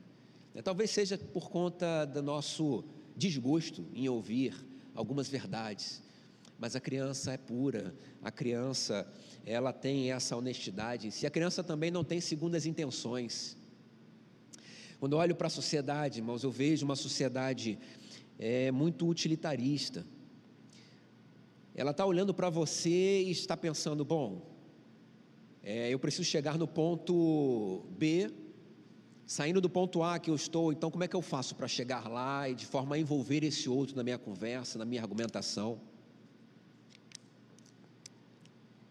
Né? 0.55 0.63
Talvez 0.63 0.91
seja 0.91 1.19
por 1.19 1.51
conta 1.51 2.07
do 2.07 2.23
nosso 2.23 2.83
desgosto 3.15 3.87
em 3.93 4.09
ouvir 4.09 4.55
algumas 4.95 5.29
verdades, 5.29 6.03
mas 6.59 6.75
a 6.75 6.81
criança 6.81 7.35
é 7.35 7.37
pura, 7.37 7.95
a 8.23 8.31
criança 8.31 9.07
ela 9.45 9.71
tem 9.71 10.11
essa 10.11 10.35
honestidade. 10.35 11.11
Se 11.11 11.27
a 11.27 11.31
criança 11.31 11.63
também 11.63 11.91
não 11.91 12.03
tem 12.03 12.23
segundas 12.23 12.65
intenções, 12.65 13.55
quando 14.99 15.13
eu 15.13 15.19
olho 15.19 15.35
para 15.35 15.49
a 15.49 15.51
sociedade, 15.51 16.21
irmãos, 16.21 16.43
eu 16.43 16.51
vejo 16.51 16.87
uma 16.87 16.97
sociedade 16.97 17.79
é, 18.39 18.71
muito 18.71 19.07
utilitarista. 19.07 20.07
Ela 21.75 21.93
está 21.93 22.05
olhando 22.05 22.35
para 22.35 22.51
você 22.51 23.23
e 23.23 23.31
está 23.31 23.57
pensando: 23.57 24.05
bom, 24.05 24.43
é, 25.63 25.89
eu 25.91 25.99
preciso 25.99 26.25
chegar 26.25 26.59
no 26.59 26.69
ponto 26.69 27.87
B, 27.91 28.31
saindo 29.27 29.61
do 29.61 29.71
ponto 29.71 30.03
A 30.03 30.19
que 30.19 30.31
eu 30.31 30.35
estou, 30.35 30.73
então 30.73 30.91
como 30.91 31.05
é 31.05 31.09
que 31.09 31.17
eu 31.17 31.23
faço 31.23 31.55
para 31.55 31.67
chegar 31.67 32.09
lá 32.09 32.49
e 32.49 32.55
de 32.55 32.67
forma 32.67 32.97
a 32.97 32.99
envolver 32.99 33.43
esse 33.45 33.69
outro 33.69 33.97
na 33.97 34.03
minha 34.03 34.19
conversa, 34.19 34.79
na 34.79 34.85
minha 34.85 35.01
argumentação? 35.01 35.81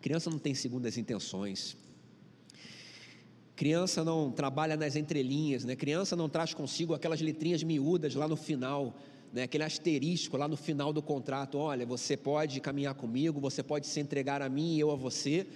Criança 0.02 0.32
não 0.32 0.39
tem 0.39 0.56
segundas 0.56 0.98
intenções. 0.98 1.78
Criança 3.56 4.04
não 4.04 4.32
trabalha 4.32 4.76
nas 4.76 4.96
entrelinhas, 4.96 5.63
né? 5.63 5.76
Criança 5.76 6.15
não 6.15 6.28
traz 6.28 6.52
consigo 6.52 6.96
aquelas 6.96 7.22
letrinhas 7.22 7.62
miúdas 7.62 8.15
lá 8.15 8.28
no 8.28 8.36
final, 8.36 8.96
né? 9.32 9.44
Aquele 9.44 9.63
asterisco 9.63 10.38
lá 10.38 10.48
no 10.48 10.58
final 10.58 10.91
do 10.91 11.02
contrato. 11.02 11.58
Olha, 11.58 11.86
você 11.86 12.17
pode 12.17 12.60
caminhar 12.60 12.94
comigo, 12.96 13.39
você 13.39 13.63
pode 13.63 13.88
se 13.88 14.00
entregar 14.00 14.41
a 14.41 14.50
mim 14.50 14.76
e 14.76 14.80
eu 14.80 14.91
a 14.91 14.96
você. 14.96 15.48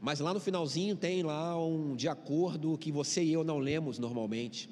Mas 0.00 0.20
lá 0.20 0.32
no 0.32 0.38
finalzinho 0.38 0.94
tem 0.94 1.22
lá 1.22 1.60
um 1.60 1.96
de 1.96 2.08
acordo 2.08 2.78
que 2.78 2.92
você 2.92 3.22
e 3.22 3.32
eu 3.32 3.42
não 3.42 3.58
lemos 3.58 3.98
normalmente. 3.98 4.70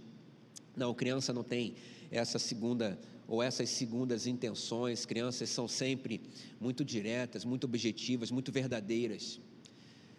Não, 0.77 0.95
criança 0.95 1.33
não 1.33 1.43
tem 1.43 1.75
essa 2.11 2.39
segunda 2.39 2.99
ou 3.27 3.43
essas 3.43 3.69
segundas 3.71 4.27
intenções. 4.27 5.05
Crianças 5.05 5.51
são 5.51 5.67
sempre 5.67 6.21
muito 6.61 6.85
diretas, 6.85 7.45
muito 7.45 7.65
objetivas, 7.65 8.31
muito 8.31 8.53
verdadeiras. 8.53 9.41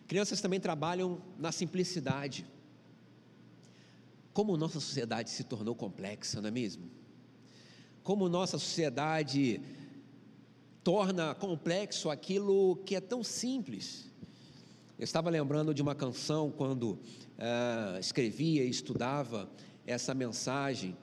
Crianças 0.08 0.42
também 0.42 0.60
trabalham 0.60 1.22
na 1.38 1.52
simplicidade. 1.52 2.46
Como 4.34 4.58
nossa 4.58 4.80
sociedade 4.80 5.30
se 5.30 5.44
tornou 5.44 5.74
complexa, 5.74 6.42
não 6.42 6.50
é 6.50 6.52
mesmo? 6.52 6.90
Como 8.08 8.30
nossa 8.30 8.58
sociedade 8.58 9.60
torna 10.82 11.36
complexo 11.36 12.10
aquilo 12.10 12.78
que 12.86 12.96
é 12.96 13.02
tão 13.02 13.22
simples. 13.22 14.10
Eu 14.98 15.04
estava 15.04 15.30
lembrando 15.30 15.74
de 15.74 15.82
uma 15.82 15.94
canção 15.94 16.50
quando 16.50 16.92
uh, 16.92 18.00
escrevia 18.00 18.64
e 18.64 18.70
estudava 18.70 19.52
essa 19.86 20.14
mensagem, 20.14 20.96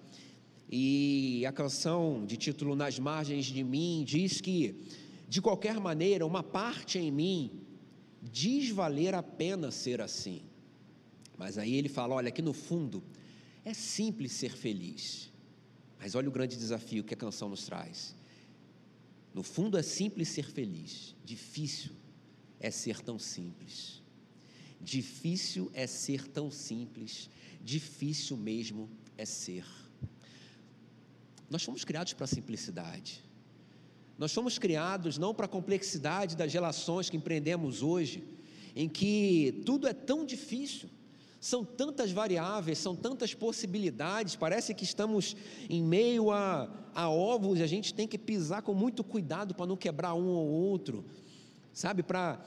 e 0.71 1.45
a 1.47 1.53
canção 1.53 2.25
de 2.25 2.38
título 2.38 2.75
Nas 2.75 2.99
Margens 2.99 3.45
de 3.45 3.62
Mim 3.62 4.03
diz 4.03 4.40
que, 4.40 4.75
de 5.29 5.43
qualquer 5.43 5.79
maneira, 5.79 6.25
uma 6.25 6.43
parte 6.43 6.99
em 6.99 7.11
mim 7.11 7.51
diz 8.23 8.71
valer 8.71 9.14
a 9.14 9.23
pena 9.23 9.71
ser 9.71 10.01
assim. 10.01 10.40
Mas 11.37 11.59
aí 11.59 11.75
ele 11.75 11.90
fala: 11.90 12.14
olha, 12.14 12.29
aqui 12.31 12.40
no 12.40 12.55
fundo 12.55 13.05
é 13.62 13.75
simples 13.75 14.33
ser 14.33 14.53
feliz. 14.53 15.34
Mas 16.05 16.14
olha 16.14 16.29
o 16.29 16.31
grande 16.31 16.55
desafio 16.55 17.03
que 17.03 17.14
a 17.14 17.17
canção 17.17 17.49
nos 17.49 17.64
traz. 17.64 18.14
No 19.33 19.43
fundo 19.43 19.79
é 19.79 19.83
simples 19.83 20.29
ser 20.29 20.45
feliz, 20.45 21.17
difícil 21.25 21.93
é 22.61 22.71
ser 22.71 23.01
tão 23.01 23.19
simples. 23.19 24.03
Difícil 24.79 25.71
é 25.73 25.87
ser 25.87 26.29
tão 26.29 26.51
simples, 26.51 27.31
difícil 27.62 28.37
mesmo 28.37 28.90
é 29.17 29.25
ser. 29.25 29.64
Nós 31.49 31.62
fomos 31.62 31.87
criados 31.87 32.12
para 32.12 32.25
a 32.25 32.29
simplicidade. 32.29 33.25
Nós 34.19 34.31
somos 34.31 34.59
criados 34.59 35.17
não 35.17 35.35
para 35.35 35.47
a 35.47 35.49
complexidade 35.49 36.37
das 36.37 36.53
relações 36.53 37.09
que 37.09 37.17
empreendemos 37.17 37.83
hoje, 37.83 38.23
em 38.77 38.90
que 38.90 39.62
tudo 39.64 39.88
é 39.88 39.95
tão 39.95 40.27
difícil. 40.27 40.90
São 41.45 41.63
tantas 41.63 42.11
variáveis, 42.11 42.79
são 42.79 42.97
tantas 42.97 43.35
possibilidades, 43.35 44.35
parece 44.35 44.73
que 44.73 44.83
estamos 44.83 45.37
em 45.69 45.83
meio 45.83 46.31
a, 46.31 46.67
a 46.95 47.11
ovos 47.11 47.59
e 47.59 47.63
a 47.63 47.67
gente 47.67 47.93
tem 47.93 48.09
que 48.09 48.17
pisar 48.17 48.63
com 48.63 48.73
muito 48.73 49.05
cuidado 49.05 49.55
para 49.55 49.67
não 49.67 49.77
quebrar 49.77 50.15
um 50.15 50.27
ou 50.27 50.49
outro, 50.49 51.05
sabe? 51.71 52.03
Para 52.03 52.39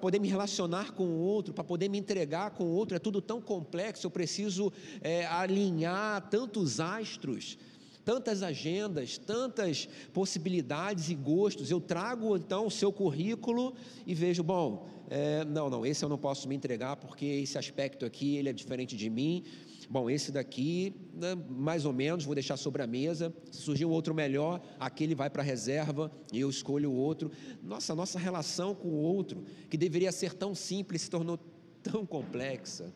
poder 0.00 0.20
me 0.20 0.28
relacionar 0.28 0.92
com 0.92 1.02
o 1.02 1.18
outro, 1.18 1.52
para 1.52 1.64
poder 1.64 1.88
me 1.88 1.98
entregar 1.98 2.52
com 2.52 2.62
o 2.62 2.70
outro, 2.70 2.94
é 2.94 3.00
tudo 3.00 3.20
tão 3.20 3.40
complexo, 3.40 4.06
eu 4.06 4.10
preciso 4.12 4.72
é, 5.00 5.26
alinhar 5.26 6.28
tantos 6.30 6.78
astros 6.78 7.58
tantas 8.04 8.42
agendas, 8.42 9.16
tantas 9.16 9.88
possibilidades 10.12 11.08
e 11.08 11.14
gostos. 11.14 11.70
Eu 11.70 11.80
trago 11.80 12.36
então 12.36 12.66
o 12.66 12.70
seu 12.70 12.92
currículo 12.92 13.74
e 14.06 14.14
vejo, 14.14 14.42
bom, 14.42 14.86
é, 15.10 15.44
não, 15.44 15.68
não, 15.68 15.84
esse 15.84 16.04
eu 16.04 16.08
não 16.08 16.18
posso 16.18 16.48
me 16.48 16.54
entregar 16.54 16.96
porque 16.96 17.24
esse 17.24 17.58
aspecto 17.58 18.04
aqui 18.04 18.36
ele 18.36 18.48
é 18.48 18.52
diferente 18.52 18.96
de 18.96 19.10
mim. 19.10 19.44
Bom, 19.88 20.08
esse 20.08 20.32
daqui, 20.32 20.94
né, 21.12 21.34
mais 21.48 21.84
ou 21.84 21.92
menos, 21.92 22.24
vou 22.24 22.34
deixar 22.34 22.56
sobre 22.56 22.82
a 22.82 22.86
mesa. 22.86 23.34
Se 23.50 23.60
surgir 23.60 23.84
um 23.84 23.90
outro 23.90 24.14
melhor, 24.14 24.62
aquele 24.80 25.14
vai 25.14 25.28
para 25.28 25.42
a 25.42 25.44
reserva 25.44 26.10
e 26.32 26.40
eu 26.40 26.48
escolho 26.48 26.90
o 26.90 26.94
outro. 26.94 27.30
Nossa, 27.62 27.94
nossa 27.94 28.18
relação 28.18 28.74
com 28.74 28.88
o 28.88 28.96
outro, 29.02 29.44
que 29.68 29.76
deveria 29.76 30.10
ser 30.10 30.32
tão 30.32 30.54
simples, 30.54 31.02
se 31.02 31.10
tornou 31.10 31.38
tão 31.82 32.06
complexa. 32.06 32.92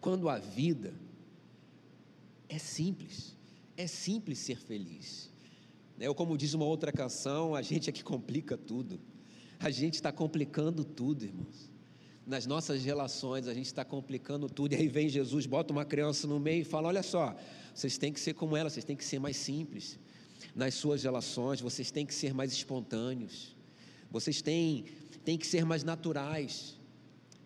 Quando 0.00 0.28
a 0.28 0.38
vida 0.38 0.94
é 2.48 2.58
simples. 2.58 3.36
É 3.76 3.86
simples 3.86 4.38
ser 4.38 4.58
feliz. 4.58 5.30
Ou 6.06 6.14
como 6.14 6.36
diz 6.36 6.54
uma 6.54 6.64
outra 6.64 6.90
canção, 6.90 7.54
a 7.54 7.62
gente 7.62 7.90
é 7.90 7.92
que 7.92 8.02
complica 8.02 8.56
tudo. 8.56 9.00
A 9.60 9.70
gente 9.70 9.94
está 9.94 10.12
complicando 10.12 10.84
tudo, 10.84 11.24
irmãos. 11.24 11.70
Nas 12.24 12.46
nossas 12.46 12.84
relações, 12.84 13.48
a 13.48 13.54
gente 13.54 13.66
está 13.66 13.84
complicando 13.84 14.48
tudo. 14.48 14.74
E 14.74 14.76
aí 14.76 14.88
vem 14.88 15.08
Jesus, 15.08 15.46
bota 15.46 15.72
uma 15.72 15.84
criança 15.84 16.26
no 16.26 16.38
meio 16.38 16.62
e 16.62 16.64
fala: 16.64 16.88
Olha 16.88 17.02
só, 17.02 17.36
vocês 17.74 17.98
têm 17.98 18.12
que 18.12 18.20
ser 18.20 18.34
como 18.34 18.56
ela, 18.56 18.70
vocês 18.70 18.84
têm 18.84 18.96
que 18.96 19.04
ser 19.04 19.18
mais 19.18 19.36
simples. 19.36 19.98
Nas 20.54 20.74
suas 20.74 21.02
relações, 21.02 21.60
vocês 21.60 21.90
têm 21.90 22.06
que 22.06 22.14
ser 22.14 22.32
mais 22.32 22.52
espontâneos. 22.52 23.56
Vocês 24.10 24.40
têm, 24.40 24.84
têm 25.24 25.36
que 25.36 25.46
ser 25.46 25.64
mais 25.64 25.82
naturais, 25.82 26.78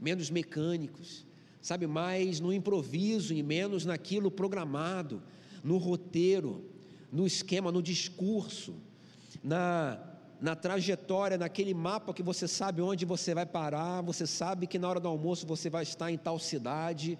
menos 0.00 0.30
mecânicos, 0.30 1.26
sabe? 1.60 1.86
Mais 1.86 2.40
no 2.40 2.52
improviso 2.52 3.32
e 3.32 3.42
menos 3.42 3.84
naquilo 3.84 4.30
programado 4.30 5.22
no 5.62 5.78
roteiro, 5.78 6.64
no 7.10 7.26
esquema, 7.26 7.70
no 7.70 7.82
discurso, 7.82 8.74
na, 9.42 10.11
na 10.42 10.56
trajetória, 10.56 11.38
naquele 11.38 11.72
mapa 11.72 12.12
que 12.12 12.20
você 12.20 12.48
sabe 12.48 12.82
onde 12.82 13.04
você 13.04 13.32
vai 13.32 13.46
parar, 13.46 14.02
você 14.02 14.26
sabe 14.26 14.66
que 14.66 14.76
na 14.76 14.88
hora 14.88 14.98
do 14.98 15.06
almoço 15.06 15.46
você 15.46 15.70
vai 15.70 15.84
estar 15.84 16.10
em 16.10 16.18
tal 16.18 16.36
cidade. 16.36 17.16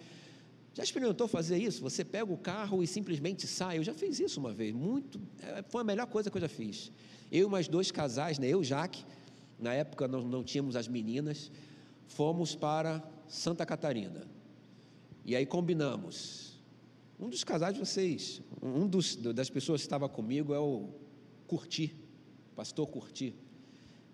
Já 0.75 0.83
experimentou 0.83 1.29
fazer 1.29 1.57
isso? 1.57 1.81
Você 1.83 2.05
pega 2.05 2.33
o 2.33 2.37
carro 2.37 2.83
e 2.83 2.87
simplesmente 2.87 3.47
sai. 3.47 3.79
Eu 3.79 3.85
já 3.85 3.95
fiz 3.95 4.19
isso 4.19 4.41
uma 4.41 4.53
vez, 4.53 4.75
muito. 4.75 5.21
É, 5.41 5.63
foi 5.69 5.83
a 5.83 5.85
melhor 5.85 6.09
coisa 6.09 6.33
que 6.33 6.37
eu 6.37 6.41
já 6.41 6.49
fiz. 6.49 6.91
Eu 7.31 7.47
e 7.47 7.51
mais 7.51 7.69
dois 7.69 7.93
casais, 7.93 8.41
né? 8.41 8.49
eu 8.49 8.61
e 8.61 8.65
Jaque, 8.65 9.05
na 9.57 9.73
época 9.73 10.09
não, 10.09 10.23
não 10.23 10.43
tínhamos 10.43 10.75
as 10.75 10.89
meninas, 10.89 11.49
fomos 12.09 12.57
para 12.57 13.01
Santa 13.29 13.65
Catarina. 13.65 14.27
E 15.25 15.37
aí 15.37 15.47
combinamos 15.47 16.61
um 17.21 17.29
dos 17.29 17.45
casais 17.45 17.73
de 17.73 17.79
vocês, 17.79 18.43
um 18.61 18.89
dos, 18.89 19.15
das 19.15 19.49
pessoas 19.49 19.81
que 19.81 19.87
estava 19.87 20.09
comigo 20.09 20.53
é 20.53 20.59
o 20.59 20.89
Curti, 21.47 22.02
pastor 22.63 22.87
Curti. 22.87 23.35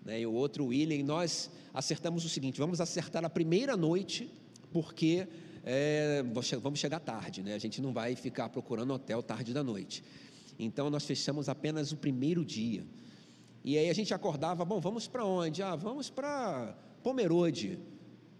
Né, 0.03 0.21
e 0.21 0.25
o 0.25 0.33
outro, 0.33 0.65
William, 0.65 1.03
nós 1.03 1.51
acertamos 1.71 2.25
o 2.25 2.29
seguinte: 2.29 2.59
vamos 2.59 2.81
acertar 2.81 3.23
a 3.23 3.29
primeira 3.29 3.77
noite, 3.77 4.27
porque 4.73 5.27
é, 5.63 6.23
vamos 6.59 6.79
chegar 6.79 6.99
tarde, 6.99 7.43
né? 7.43 7.53
a 7.53 7.59
gente 7.59 7.79
não 7.79 7.93
vai 7.93 8.15
ficar 8.15 8.49
procurando 8.49 8.91
hotel 8.91 9.21
tarde 9.21 9.53
da 9.53 9.63
noite. 9.63 10.03
Então 10.57 10.89
nós 10.89 11.05
fechamos 11.05 11.47
apenas 11.47 11.91
o 11.91 11.97
primeiro 11.97 12.43
dia. 12.43 12.83
E 13.63 13.77
aí 13.77 13.87
a 13.87 13.93
gente 13.93 14.15
acordava, 14.15 14.65
bom, 14.65 14.79
vamos 14.79 15.07
para 15.07 15.23
onde? 15.23 15.61
Ah, 15.61 15.75
vamos 15.75 16.09
para 16.09 16.75
Pomerode. 17.03 17.77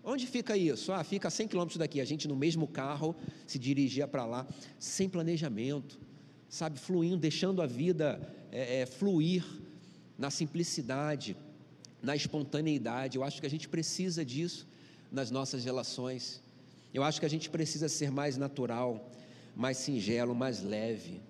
Onde 0.04 0.26
fica 0.26 0.58
isso? 0.58 0.91
Ah, 0.91 1.04
fica 1.04 1.28
a 1.28 1.32
100 1.32 1.50
quilômetros 1.50 1.78
daqui. 1.78 2.02
A 2.02 2.06
gente 2.06 2.28
no 2.28 2.36
mesmo 2.36 2.67
carro 2.67 3.15
se 3.45 3.60
dirigia 3.60 4.08
para 4.08 4.26
lá, 4.26 4.48
sem 4.80 5.08
planejamento, 5.08 6.00
sabe, 6.50 6.80
fluindo, 6.80 7.17
deixando 7.17 7.62
a 7.62 7.67
vida 7.67 8.19
é, 8.52 8.82
é, 8.82 8.86
fluir 8.86 9.45
na 10.19 10.29
simplicidade, 10.29 11.38
na 12.03 12.13
espontaneidade. 12.13 13.17
Eu 13.17 13.23
acho 13.23 13.39
que 13.39 13.47
a 13.47 13.49
gente 13.49 13.69
precisa 13.69 14.25
disso 14.25 14.67
nas 15.10 15.32
nossas 15.32 15.63
relações. 15.63 16.43
Eu 16.93 17.03
acho 17.03 17.21
que 17.21 17.25
a 17.25 17.29
gente 17.29 17.49
precisa 17.49 17.88
ser 17.88 18.12
mais 18.12 18.36
natural, 18.36 19.10
mais 19.55 19.77
singelo, 19.77 20.36
mais 20.36 20.62
leve. 20.62 21.21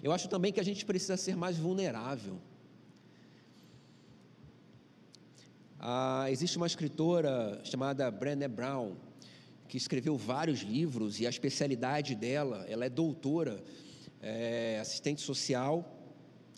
Eu 0.00 0.12
acho 0.12 0.28
também 0.28 0.52
que 0.52 0.60
a 0.60 0.64
gente 0.64 0.84
precisa 0.86 1.16
ser 1.16 1.36
mais 1.36 1.56
vulnerável. 1.56 2.38
Ah, 5.80 6.26
existe 6.30 6.56
uma 6.56 6.66
escritora 6.68 7.60
chamada 7.64 8.08
Brené 8.12 8.46
Brown, 8.46 8.94
que 9.66 9.76
escreveu 9.76 10.16
vários 10.16 10.60
livros 10.60 11.18
e 11.18 11.26
a 11.26 11.30
especialidade 11.30 12.14
dela, 12.14 12.64
ela 12.68 12.84
é 12.84 12.88
doutora, 12.88 13.62
é, 14.20 14.78
assistente 14.80 15.20
social 15.20 15.97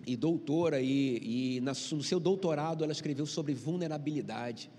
e 0.07 0.17
doutora, 0.17 0.81
e, 0.81 1.57
e 1.57 1.61
na, 1.61 1.73
no 1.73 2.03
seu 2.03 2.19
doutorado 2.21 2.85
ela 2.85 2.93
escreveu 2.93 3.27
sobre 3.27 3.55
vulnerabilidade. 3.55 4.71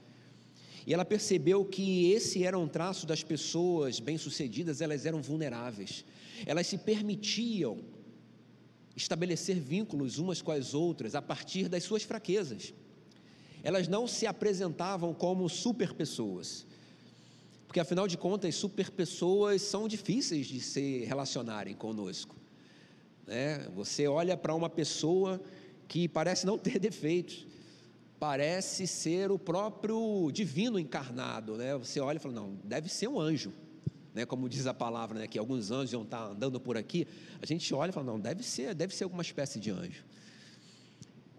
E 0.86 0.94
ela 0.94 1.06
percebeu 1.06 1.64
que 1.64 2.12
esse 2.12 2.44
era 2.44 2.58
um 2.58 2.68
traço 2.68 3.06
das 3.06 3.24
pessoas 3.24 4.00
bem-sucedidas, 4.00 4.82
elas 4.82 5.06
eram 5.06 5.22
vulneráveis. 5.22 6.04
Elas 6.46 6.68
se 6.68 6.78
permitiam 6.78 7.80
estabelecer 8.96 9.60
vínculos 9.60 10.18
umas 10.18 10.42
com 10.42 10.52
as 10.52 10.74
outras 10.74 11.16
a 11.16 11.22
partir 11.22 11.70
das 11.70 11.84
suas 11.84 12.04
fraquezas 12.04 12.74
elas 13.64 13.88
não 13.88 14.08
se 14.08 14.26
apresentavam 14.26 15.14
como 15.14 15.48
super 15.48 15.94
pessoas, 15.94 16.66
porque 17.68 17.80
afinal 17.80 18.08
de 18.08 18.18
contas, 18.18 18.56
super 18.56 18.92
pessoas 18.92 19.62
são 19.62 19.88
difíceis 19.88 20.48
de 20.48 20.60
se 20.60 21.06
relacionarem 21.06 21.76
conosco. 21.76 22.36
Né? 23.32 23.66
Você 23.74 24.10
olha 24.10 24.36
para 24.36 24.54
uma 24.54 24.70
pessoa 24.70 25.42
que 25.88 26.06
parece 26.06 26.46
não 26.46 26.58
ter 26.58 26.78
defeitos, 26.80 27.48
parece 28.20 28.86
ser 28.86 29.32
o 29.32 29.40
próprio 29.40 30.30
divino 30.34 30.78
encarnado, 30.78 31.56
né? 31.56 31.78
Você 31.78 32.02
olha 32.02 32.18
e 32.18 32.20
fala, 32.20 32.36
não, 32.36 32.60
deve 32.62 32.90
ser 32.90 33.08
um 33.08 33.18
anjo, 33.18 33.54
né? 34.14 34.26
Como 34.26 34.50
diz 34.50 34.68
a 34.68 34.74
palavra, 34.74 35.18
né? 35.18 35.28
Que 35.28 35.40
alguns 35.40 35.72
anjos 35.72 35.94
iam 35.94 36.04
estar 36.04 36.26
andando 36.26 36.60
por 36.60 36.76
aqui. 36.76 37.08
A 37.42 37.46
gente 37.46 37.74
olha 37.74 37.92
e 37.92 37.94
fala, 37.94 38.06
não, 38.06 38.20
deve 38.20 38.44
ser, 38.44 38.76
deve 38.76 38.94
ser 38.94 39.06
alguma 39.06 39.22
espécie 39.22 39.62
de 39.62 39.72
anjo. 39.72 40.04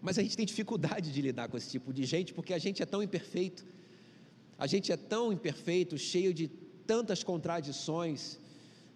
Mas 0.01 0.17
a 0.17 0.23
gente 0.23 0.35
tem 0.35 0.47
dificuldade 0.47 1.13
de 1.13 1.21
lidar 1.21 1.47
com 1.47 1.57
esse 1.57 1.69
tipo 1.69 1.93
de 1.93 2.05
gente 2.05 2.33
porque 2.33 2.55
a 2.55 2.59
gente 2.59 2.81
é 2.81 2.87
tão 2.87 3.03
imperfeito, 3.03 3.63
a 4.57 4.65
gente 4.65 4.91
é 4.91 4.97
tão 4.97 5.31
imperfeito, 5.31 5.95
cheio 5.95 6.33
de 6.33 6.47
tantas 6.87 7.23
contradições. 7.23 8.39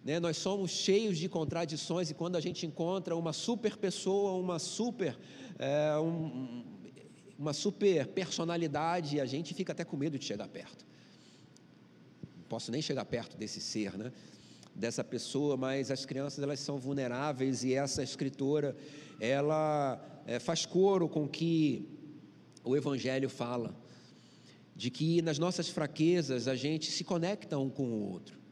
Né? 0.08 0.22
Nós 0.22 0.38
somos 0.38 0.72
cheios 0.72 1.18
de 1.18 1.28
contradições 1.28 2.10
e 2.10 2.14
quando 2.14 2.38
a 2.38 2.40
gente 2.40 2.66
encontra 2.66 3.14
uma 3.14 3.34
super 3.34 3.76
pessoa, 3.76 4.40
uma 4.40 4.58
super, 4.58 5.20
é, 5.60 6.00
um, 6.00 6.64
uma 7.38 7.52
super 7.52 8.08
personalidade, 8.08 9.20
a 9.20 9.26
gente 9.26 9.54
fica 9.54 9.74
até 9.74 9.84
com 9.84 9.98
medo 9.98 10.18
de 10.18 10.24
chegar 10.24 10.48
perto. 10.48 10.86
Não 12.38 12.46
posso 12.48 12.72
nem 12.72 12.82
chegar 12.82 13.04
perto 13.04 13.36
desse 13.36 13.60
ser, 13.60 13.98
né? 13.98 14.14
dessa 14.74 15.04
pessoa, 15.04 15.58
mas 15.58 15.92
as 15.92 16.06
crianças 16.06 16.42
elas 16.42 16.62
são 16.62 16.78
vulneráveis 16.78 17.66
e 17.66 17.74
essa 17.74 18.02
escritora 18.02 18.78
ela 19.20 20.00
é, 20.26 20.40
faz 20.40 20.66
coro 20.66 21.10
com 21.10 21.28
que 21.28 21.86
o 22.64 22.78
Evangelho 22.78 23.30
fala, 23.30 23.76
de 24.74 24.90
que 24.90 25.22
nas 25.22 25.38
nossas 25.38 25.68
fraquezas 25.68 26.48
a 26.48 26.56
gente 26.56 26.92
se 26.92 27.04
conecta 27.04 27.58
um 27.58 27.70
com 27.70 27.90
o 27.90 28.10
outro. 28.10 28.47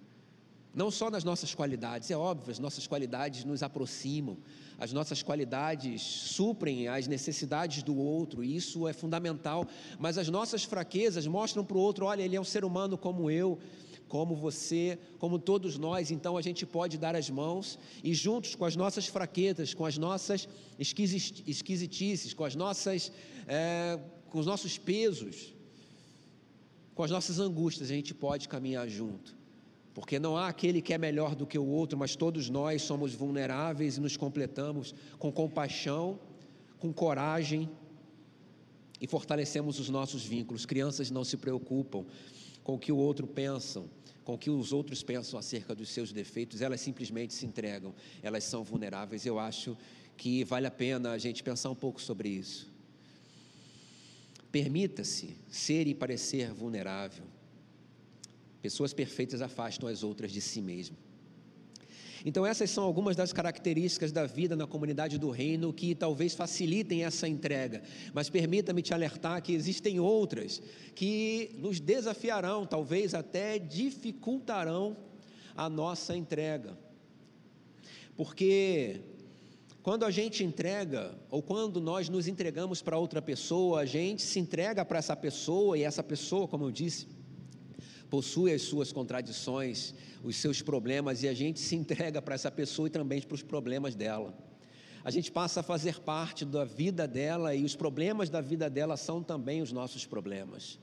Não 0.76 0.92
só 0.92 1.10
nas 1.10 1.24
nossas 1.24 1.56
qualidades, 1.56 2.12
é 2.12 2.18
óbvio, 2.18 2.52
as 2.52 2.60
nossas 2.60 2.86
qualidades 2.86 3.46
nos 3.46 3.64
aproximam, 3.64 4.38
as 4.78 4.92
nossas 4.92 5.24
qualidades 5.24 6.02
suprem 6.02 6.90
as 6.90 7.08
necessidades 7.08 7.82
do 7.82 7.96
outro, 7.96 8.44
e 8.44 8.58
isso 8.58 8.86
é 8.86 8.92
fundamental, 8.92 9.66
mas 9.98 10.18
as 10.18 10.28
nossas 10.28 10.66
fraquezas 10.66 11.26
mostram 11.26 11.64
para 11.64 11.78
o 11.78 11.80
outro: 11.80 12.06
olha, 12.06 12.22
ele 12.22 12.36
é 12.36 12.42
um 12.42 12.44
ser 12.44 12.66
humano 12.66 12.98
como 12.98 13.32
eu, 13.32 13.58
como 14.10 14.36
você, 14.36 15.00
como 15.18 15.40
todos 15.40 15.78
nós, 15.78 16.12
então 16.12 16.36
a 16.36 16.42
gente 16.42 16.66
pode 16.66 16.98
dar 16.98 17.16
as 17.16 17.30
mãos 17.30 17.80
e 18.04 18.14
juntos 18.14 18.54
com 18.54 18.66
as 18.66 18.76
nossas 18.76 19.08
fraquezas, 19.08 19.74
com 19.74 19.86
as 19.86 19.98
nossas 19.98 20.46
esquisitices, 20.78 22.34
com 22.34 22.44
as 22.44 22.54
nossas, 22.54 23.14
é, 23.48 23.98
com 24.30 24.40
os 24.40 24.46
nossos 24.46 24.78
pesos, 24.78 25.54
com 26.94 27.02
as 27.02 27.12
nossas 27.12 27.40
angústias, 27.40 27.90
a 27.90 27.94
gente 27.94 28.14
pode 28.14 28.50
caminhar 28.50 28.90
junto. 28.90 29.45
Porque 29.96 30.20
não 30.20 30.36
há 30.36 30.50
aquele 30.50 30.82
que 30.82 30.94
é 30.94 30.98
melhor 30.98 31.36
do 31.36 31.48
que 31.48 31.58
o 31.58 31.66
outro, 31.66 31.98
mas 31.98 32.18
todos 32.18 32.50
nós 32.50 32.82
somos 32.82 33.16
vulneráveis 33.16 33.96
e 33.96 34.02
nos 34.02 34.18
completamos 34.18 34.94
com 35.18 35.32
compaixão, 35.32 36.20
com 36.78 36.92
coragem 36.92 37.70
e 39.00 39.08
fortalecemos 39.08 39.80
os 39.80 39.88
nossos 39.88 40.26
vínculos. 40.26 40.66
Crianças 40.66 41.10
não 41.10 41.24
se 41.24 41.38
preocupam 41.38 42.06
com 42.62 42.76
o 42.76 42.78
que 42.78 42.92
o 42.92 42.98
outro 42.98 43.26
pensa, 43.26 43.86
com 44.26 44.34
o 44.34 44.38
que 44.38 44.50
os 44.50 44.74
outros 44.74 45.02
pensam 45.02 45.40
acerca 45.40 45.74
dos 45.74 45.88
seus 45.88 46.12
defeitos, 46.12 46.60
elas 46.60 46.82
simplesmente 46.82 47.34
se 47.34 47.46
entregam, 47.46 47.96
elas 48.22 48.44
são 48.44 48.66
vulneráveis. 48.66 49.26
Eu 49.26 49.40
acho 49.40 49.78
que 50.18 50.44
vale 50.44 50.68
a 50.68 50.72
pena 50.72 51.12
a 51.12 51.18
gente 51.18 51.42
pensar 51.42 51.70
um 51.70 51.76
pouco 51.76 52.02
sobre 52.02 52.28
isso. 52.28 52.70
Permita-se 54.52 55.38
ser 55.48 55.88
e 55.88 55.96
parecer 55.96 56.52
vulnerável. 56.54 57.24
Pessoas 58.66 58.94
perfeitas 58.94 59.44
afastam 59.44 59.88
as 59.88 60.02
outras 60.02 60.32
de 60.32 60.42
si 60.42 60.60
mesmo. 60.60 60.98
Então, 62.26 62.44
essas 62.44 62.72
são 62.72 62.84
algumas 62.84 63.16
das 63.16 63.32
características 63.32 64.12
da 64.12 64.26
vida 64.26 64.56
na 64.56 64.66
comunidade 64.66 65.20
do 65.20 65.30
reino 65.30 65.72
que 65.72 65.94
talvez 65.94 66.34
facilitem 66.34 67.04
essa 67.04 67.28
entrega, 67.28 67.84
mas 68.12 68.28
permita-me 68.28 68.82
te 68.82 68.92
alertar 68.92 69.44
que 69.44 69.54
existem 69.54 70.00
outras 70.00 70.64
que 70.96 71.52
nos 71.60 71.80
desafiarão, 71.80 72.66
talvez 72.66 73.14
até 73.14 73.60
dificultarão 73.60 74.98
a 75.56 75.70
nossa 75.70 76.18
entrega. 76.18 76.76
Porque 78.18 79.00
quando 79.84 80.06
a 80.06 80.10
gente 80.10 80.44
entrega, 80.44 81.16
ou 81.30 81.44
quando 81.44 81.80
nós 81.80 82.10
nos 82.10 82.28
entregamos 82.28 82.82
para 82.82 82.98
outra 82.98 83.22
pessoa, 83.22 83.82
a 83.82 83.86
gente 83.86 84.24
se 84.24 84.40
entrega 84.40 84.84
para 84.84 84.98
essa 84.98 85.16
pessoa, 85.16 85.78
e 85.78 85.84
essa 85.84 86.02
pessoa, 86.02 86.48
como 86.48 86.66
eu 86.66 86.72
disse, 86.72 87.14
possui 88.10 88.54
as 88.54 88.62
suas 88.62 88.92
contradições, 88.92 89.94
os 90.24 90.36
seus 90.36 90.62
problemas, 90.62 91.24
e 91.24 91.28
a 91.28 91.34
gente 91.34 91.60
se 91.60 91.76
entrega 91.76 92.22
para 92.22 92.36
essa 92.36 92.52
pessoa 92.52 92.88
e 92.88 92.92
também 92.92 93.22
para 93.22 93.36
os 93.36 93.44
problemas 93.44 93.96
dela. 93.96 94.34
A 95.04 95.12
gente 95.12 95.32
passa 95.32 95.60
a 95.60 95.64
fazer 95.64 96.00
parte 96.00 96.44
da 96.44 96.66
vida 96.66 97.08
dela 97.08 97.54
e 97.54 97.64
os 97.64 97.76
problemas 97.76 98.28
da 98.30 98.42
vida 98.42 98.70
dela 98.70 98.98
são 98.98 99.22
também 99.22 99.62
os 99.62 99.72
nossos 99.72 100.06
problemas. 100.06 100.80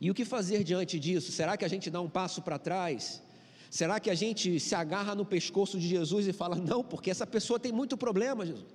E 0.00 0.10
o 0.10 0.14
que 0.14 0.24
fazer 0.24 0.64
diante 0.64 0.98
disso? 0.98 1.30
Será 1.30 1.56
que 1.56 1.64
a 1.64 1.68
gente 1.68 1.88
dá 1.90 2.00
um 2.00 2.08
passo 2.08 2.42
para 2.42 2.58
trás? 2.58 3.22
Será 3.70 4.00
que 4.00 4.10
a 4.10 4.14
gente 4.14 4.58
se 4.58 4.74
agarra 4.74 5.14
no 5.14 5.24
pescoço 5.24 5.78
de 5.78 5.86
Jesus 5.86 6.26
e 6.26 6.32
fala, 6.32 6.56
não, 6.56 6.82
porque 6.82 7.10
essa 7.10 7.26
pessoa 7.26 7.58
tem 7.60 7.72
muito 7.72 7.96
problema, 7.96 8.44
Jesus? 8.44 8.66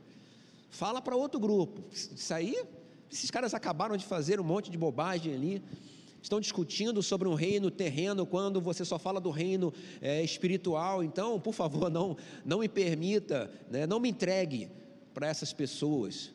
Fala 0.69 1.01
para 1.01 1.15
outro 1.15 1.39
grupo. 1.39 1.83
Isso 1.91 2.33
aí, 2.33 2.55
esses 3.11 3.29
caras 3.31 3.53
acabaram 3.53 3.97
de 3.97 4.05
fazer 4.05 4.39
um 4.39 4.43
monte 4.43 4.69
de 4.69 4.77
bobagem 4.77 5.33
ali. 5.33 5.63
Estão 6.21 6.39
discutindo 6.39 7.01
sobre 7.01 7.27
um 7.27 7.33
reino 7.33 7.71
terreno 7.71 8.25
quando 8.25 8.59
você 8.59 8.83
só 8.83 8.99
fala 8.99 9.21
do 9.21 9.29
reino 9.29 9.73
é, 10.01 10.23
espiritual. 10.23 11.03
Então, 11.03 11.39
por 11.39 11.53
favor, 11.53 11.89
não, 11.91 12.17
não 12.45 12.59
me 12.59 12.69
permita, 12.69 13.49
né, 13.69 13.87
não 13.87 13.99
me 13.99 14.09
entregue 14.09 14.69
para 15.13 15.27
essas 15.27 15.53
pessoas 15.53 16.31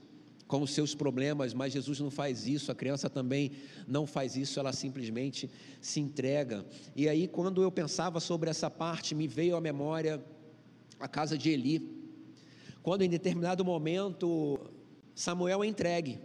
com 0.46 0.62
os 0.62 0.72
seus 0.72 0.94
problemas, 0.94 1.54
mas 1.54 1.72
Jesus 1.72 2.00
não 2.00 2.10
faz 2.10 2.46
isso, 2.46 2.70
a 2.70 2.74
criança 2.74 3.08
também 3.08 3.52
não 3.88 4.06
faz 4.06 4.36
isso, 4.36 4.60
ela 4.60 4.72
simplesmente 4.72 5.50
se 5.80 6.00
entrega. 6.00 6.64
E 6.94 7.08
aí, 7.08 7.26
quando 7.26 7.62
eu 7.62 7.72
pensava 7.72 8.20
sobre 8.20 8.50
essa 8.50 8.70
parte, 8.70 9.14
me 9.14 9.26
veio 9.26 9.56
à 9.56 9.60
memória 9.60 10.22
a 11.00 11.08
casa 11.08 11.36
de 11.36 11.50
Eli, 11.50 12.04
quando 12.82 13.02
em 13.02 13.08
determinado 13.08 13.64
momento 13.64 14.60
Samuel 15.14 15.64
é 15.64 15.66
entregue, 15.66 16.18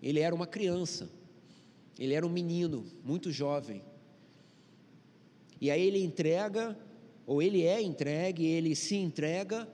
ele 0.00 0.20
era 0.20 0.34
uma 0.34 0.46
criança, 0.46 1.10
ele 1.98 2.14
era 2.14 2.26
um 2.26 2.30
menino, 2.30 2.84
muito 3.04 3.30
jovem. 3.30 3.82
E 5.60 5.70
aí 5.70 5.82
ele 5.82 6.02
entrega, 6.04 6.76
ou 7.26 7.42
ele 7.42 7.62
é 7.62 7.80
entregue, 7.80 8.44
ele 8.46 8.74
se 8.74 8.96
entrega 8.96 9.68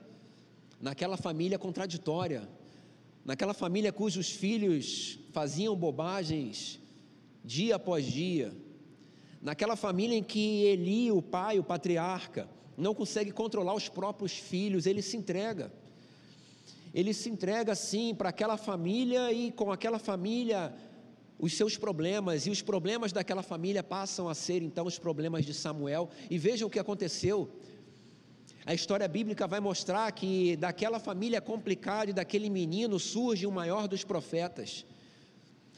naquela 0.79 1.17
família 1.17 1.59
contraditória, 1.59 2.47
naquela 3.25 3.53
família 3.53 3.91
cujos 3.91 4.29
filhos 4.29 5.19
faziam 5.31 5.75
bobagens 5.75 6.79
dia 7.43 7.75
após 7.75 8.05
dia, 8.05 8.53
naquela 9.41 9.75
família 9.75 10.17
em 10.17 10.23
que 10.23 10.63
Eli, 10.63 11.11
o 11.11 11.21
pai, 11.21 11.59
o 11.59 11.63
patriarca, 11.63 12.47
não 12.77 12.95
consegue 12.95 13.31
controlar 13.31 13.73
os 13.73 13.89
próprios 13.89 14.37
filhos, 14.37 14.85
ele 14.85 15.01
se 15.01 15.17
entrega. 15.17 15.71
Ele 16.93 17.13
se 17.13 17.29
entrega 17.29 17.75
sim 17.75 18.13
para 18.15 18.29
aquela 18.29 18.55
família 18.55 19.33
e 19.33 19.51
com 19.51 19.71
aquela 19.71 19.99
família 19.99 20.73
os 21.43 21.57
seus 21.57 21.75
problemas, 21.75 22.47
e 22.47 22.49
os 22.49 22.61
problemas 22.61 23.11
daquela 23.11 23.43
família 23.43 23.83
passam 23.83 24.29
a 24.29 24.33
ser 24.33 24.61
então 24.61 24.85
os 24.85 24.97
problemas 24.97 25.45
de 25.45 25.53
Samuel. 25.53 26.09
E 26.29 26.37
vejam 26.37 26.69
o 26.69 26.71
que 26.71 26.79
aconteceu. 26.79 27.51
A 28.65 28.73
história 28.73 29.05
bíblica 29.09 29.45
vai 29.45 29.59
mostrar 29.59 30.09
que 30.13 30.55
daquela 30.55 31.01
família 31.01 31.41
complicada 31.41 32.11
e 32.11 32.13
daquele 32.13 32.49
menino 32.49 32.97
surge 32.97 33.45
o 33.45 33.51
maior 33.51 33.89
dos 33.89 34.05
profetas. 34.05 34.85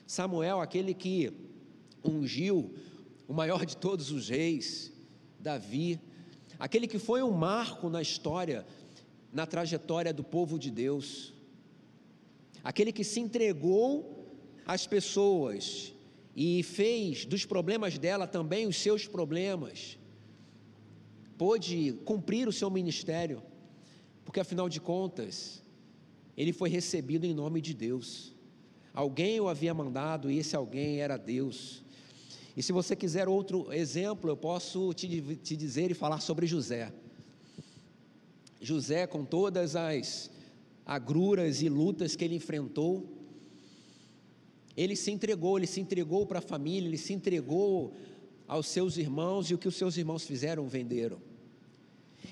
Samuel, 0.06 0.62
aquele 0.62 0.94
que 0.94 1.34
ungiu 2.04 2.76
o 3.28 3.34
maior 3.34 3.66
de 3.66 3.76
todos 3.76 4.12
os 4.12 4.30
reis, 4.30 4.94
Davi, 5.40 6.00
aquele 6.60 6.86
que 6.86 7.00
foi 7.00 7.24
um 7.24 7.32
marco 7.32 7.90
na 7.90 8.04
história, 8.04 8.68
na 9.34 9.48
trajetória 9.48 10.14
do 10.14 10.24
povo 10.24 10.60
de 10.60 10.70
Deus, 10.70 11.34
aquele 12.64 12.92
que 12.92 13.04
se 13.04 13.20
entregou 13.20 14.15
as 14.66 14.88
pessoas 14.88 15.94
e 16.36 16.64
fez 16.64 17.26
dos 17.26 17.46
problemas 17.46 17.98
dela 17.98 18.28
também 18.28 18.68
os 18.68 18.76
seus 18.78 19.08
problemas, 19.08 19.98
pôde 21.38 21.94
cumprir 22.04 22.48
o 22.48 22.52
seu 22.52 22.70
ministério, 22.70 23.42
porque 24.24 24.40
afinal 24.40 24.68
de 24.68 24.82
contas, 24.82 25.62
ele 26.36 26.52
foi 26.52 26.70
recebido 26.70 27.26
em 27.26 27.34
nome 27.34 27.62
de 27.62 27.74
Deus. 27.74 28.34
Alguém 28.94 29.40
o 29.40 29.48
havia 29.48 29.74
mandado 29.74 30.30
e 30.32 30.40
esse 30.40 30.56
alguém 30.56 31.00
era 31.00 31.18
Deus. 31.18 31.84
E 32.56 32.64
se 32.64 32.72
você 32.72 32.96
quiser 32.96 33.28
outro 33.28 33.72
exemplo, 33.72 34.30
eu 34.30 34.38
posso 34.38 34.94
te, 34.94 35.22
te 35.38 35.56
dizer 35.56 35.92
e 35.92 35.94
falar 35.94 36.22
sobre 36.22 36.48
José. 36.48 36.92
José, 38.62 39.06
com 39.06 39.24
todas 39.24 39.76
as 39.76 40.32
agruras 40.86 41.62
e 41.62 41.70
lutas 41.70 42.16
que 42.16 42.24
ele 42.24 42.36
enfrentou, 42.36 43.25
ele 44.76 44.96
se 44.96 45.12
entregou, 45.12 45.58
ele 45.58 45.68
se 45.68 45.80
entregou 45.80 46.26
para 46.26 46.40
a 46.40 46.42
família, 46.42 46.88
ele 46.88 46.98
se 46.98 47.14
entregou 47.14 47.94
aos 48.48 48.68
seus 48.68 48.98
irmãos 48.98 49.50
e 49.50 49.54
o 49.54 49.58
que 49.58 49.68
os 49.68 49.76
seus 49.76 49.98
irmãos 49.98 50.24
fizeram, 50.24 50.68
venderam. 50.68 51.20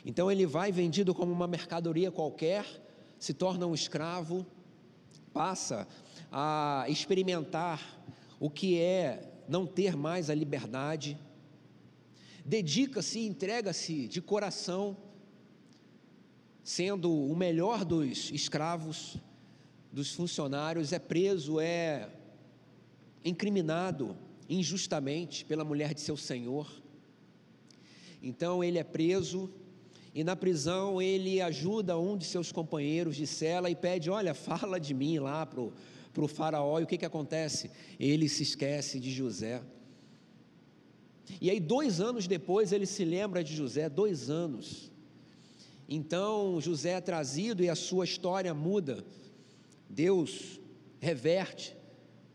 Então 0.06 0.32
ele 0.32 0.46
vai 0.46 0.72
vendido 0.72 1.14
como 1.14 1.32
uma 1.32 1.48
mercadoria 1.48 2.12
qualquer, 2.12 2.66
se 3.18 3.34
torna 3.34 3.66
um 3.66 3.74
escravo, 3.74 4.46
passa 5.32 5.88
a 6.32 6.86
experimentar 6.90 8.04
o 8.40 8.50
que 8.50 8.80
é 8.80 9.32
não 9.48 9.66
ter 9.66 9.96
mais 9.96 10.30
a 10.30 10.36
liberdade, 10.36 11.18
dedica-se 12.46 13.20
entrega-se 13.26 14.08
de 14.08 14.22
coração, 14.22 14.98
sendo 16.64 17.12
o 17.12 17.36
melhor 17.36 17.86
dos 17.86 18.30
escravos, 18.32 19.18
dos 19.92 20.14
funcionários, 20.14 20.92
é 20.92 21.00
preso, 21.00 21.60
é 21.60 22.10
incriminado 23.24 24.16
injustamente 24.50 25.46
pela 25.46 25.64
mulher 25.64 25.94
de 25.94 26.02
seu 26.02 26.18
senhor. 26.18 26.70
Então 28.22 28.64
ele 28.64 28.78
é 28.78 28.84
preso 28.84 29.50
e 30.14 30.24
na 30.24 30.36
prisão 30.36 31.02
ele 31.02 31.42
ajuda 31.42 31.98
um 31.98 32.18
de 32.18 32.26
seus 32.26 32.52
companheiros 32.52 33.16
de 33.16 33.26
cela 33.26 33.70
e 33.70 33.76
pede: 33.76 34.10
Olha, 34.10 34.34
fala 34.36 34.80
de 34.80 34.94
mim 34.94 35.20
lá 35.20 35.46
para 35.46 35.62
o 35.62 36.28
faraó. 36.28 36.80
E 36.80 36.84
o 36.84 36.88
que, 36.88 36.98
que 36.98 37.06
acontece? 37.06 37.72
Ele 38.00 38.30
se 38.30 38.44
esquece 38.44 39.00
de 39.00 39.12
José. 39.12 39.62
E 41.42 41.50
aí, 41.50 41.60
dois 41.60 42.00
anos 42.00 42.28
depois, 42.28 42.72
ele 42.72 42.86
se 42.86 43.04
lembra 43.04 43.44
de 43.44 43.56
José, 43.56 43.90
dois 43.90 44.30
anos. 44.30 44.92
Então, 45.88 46.60
José 46.62 46.92
é 46.92 47.02
trazido 47.02 47.64
e 47.64 47.70
a 47.70 47.76
sua 47.76 48.06
história 48.06 48.54
muda. 48.54 49.04
Deus 49.90 50.60
reverte 51.00 51.76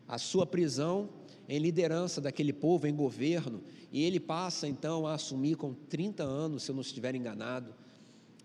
a 0.08 0.16
sua 0.16 0.46
prisão 0.46 1.10
em 1.46 1.58
liderança 1.58 2.20
daquele 2.20 2.52
povo, 2.52 2.86
em 2.86 2.94
governo, 2.94 3.62
e 3.92 4.02
ele 4.02 4.18
passa 4.18 4.66
então 4.66 5.06
a 5.06 5.14
assumir 5.14 5.56
com 5.56 5.74
30 5.74 6.22
anos, 6.22 6.62
se 6.62 6.70
eu 6.70 6.74
não 6.74 6.82
estiver 6.82 7.14
enganado, 7.14 7.74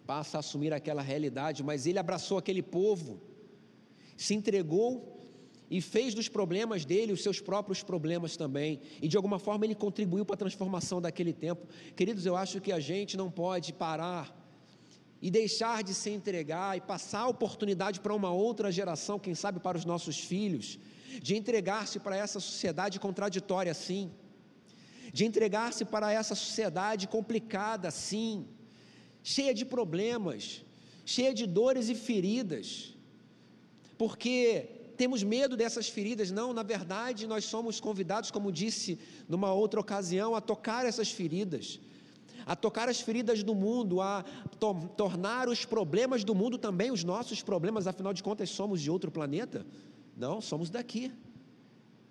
passa 0.05 0.37
a 0.37 0.39
assumir 0.39 0.73
aquela 0.73 1.01
realidade, 1.01 1.63
mas 1.63 1.85
ele 1.85 1.99
abraçou 1.99 2.37
aquele 2.37 2.61
povo, 2.61 3.21
se 4.17 4.33
entregou 4.33 5.21
e 5.69 5.81
fez 5.81 6.13
dos 6.13 6.29
problemas 6.29 6.85
dele 6.85 7.13
os 7.13 7.23
seus 7.23 7.39
próprios 7.39 7.81
problemas 7.81 8.37
também, 8.37 8.79
e 9.01 9.07
de 9.07 9.17
alguma 9.17 9.39
forma 9.39 9.65
ele 9.65 9.75
contribuiu 9.75 10.25
para 10.25 10.35
a 10.35 10.37
transformação 10.37 11.01
daquele 11.01 11.33
tempo. 11.33 11.67
Queridos, 11.95 12.25
eu 12.25 12.35
acho 12.35 12.61
que 12.61 12.71
a 12.71 12.79
gente 12.79 13.17
não 13.17 13.31
pode 13.31 13.73
parar 13.73 14.39
e 15.21 15.31
deixar 15.31 15.83
de 15.83 15.93
se 15.93 16.09
entregar 16.09 16.77
e 16.77 16.81
passar 16.81 17.21
a 17.21 17.27
oportunidade 17.27 17.99
para 18.01 18.13
uma 18.13 18.31
outra 18.31 18.71
geração, 18.71 19.17
quem 19.17 19.33
sabe 19.33 19.59
para 19.59 19.77
os 19.77 19.85
nossos 19.85 20.19
filhos 20.19 20.79
de 21.21 21.35
entregar-se 21.35 21.99
para 21.99 22.15
essa 22.15 22.39
sociedade 22.39 22.99
contraditória, 22.99 23.73
sim, 23.73 24.11
de 25.11 25.25
entregar-se 25.25 25.85
para 25.85 26.11
essa 26.11 26.35
sociedade 26.35 27.07
complicada, 27.07 27.91
sim, 27.91 28.47
cheia 29.21 29.53
de 29.53 29.65
problemas, 29.65 30.63
cheia 31.05 31.33
de 31.33 31.45
dores 31.45 31.89
e 31.89 31.95
feridas, 31.95 32.95
porque 33.97 34.69
temos 34.97 35.23
medo 35.23 35.55
dessas 35.55 35.87
feridas. 35.87 36.31
Não, 36.31 36.53
na 36.53 36.63
verdade, 36.63 37.27
nós 37.27 37.45
somos 37.45 37.79
convidados, 37.79 38.31
como 38.31 38.51
disse 38.51 38.99
numa 39.27 39.53
outra 39.53 39.79
ocasião, 39.79 40.35
a 40.35 40.41
tocar 40.41 40.85
essas 40.85 41.11
feridas, 41.11 41.79
a 42.45 42.55
tocar 42.55 42.89
as 42.89 42.99
feridas 42.99 43.43
do 43.43 43.55
mundo, 43.55 44.01
a 44.01 44.23
to 44.59 44.89
tornar 44.97 45.47
os 45.47 45.63
problemas 45.65 46.23
do 46.23 46.35
mundo 46.35 46.57
também 46.57 46.91
os 46.91 47.03
nossos 47.03 47.41
problemas, 47.41 47.87
afinal 47.87 48.13
de 48.13 48.23
contas, 48.23 48.49
somos 48.49 48.81
de 48.81 48.89
outro 48.91 49.11
planeta? 49.11 49.65
Não, 50.15 50.41
somos 50.41 50.69
daqui. 50.69 51.11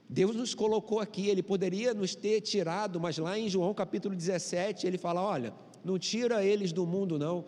Deus 0.09 0.37
nos 0.37 0.55
colocou 0.55 1.01
aqui, 1.01 1.29
Ele 1.29 1.43
poderia 1.43 1.95
nos 1.95 2.15
ter 2.15 2.41
tirado, 2.41 3.01
mas 3.01 3.17
lá 3.19 3.39
em 3.39 3.49
João 3.49 3.73
capítulo 3.73 4.15
17, 4.15 4.87
ele 4.87 4.99
fala: 4.99 5.23
olha, 5.23 5.55
não 5.85 5.99
tira 5.99 6.45
eles 6.45 6.73
do 6.73 6.87
mundo, 6.87 7.19
não 7.19 7.45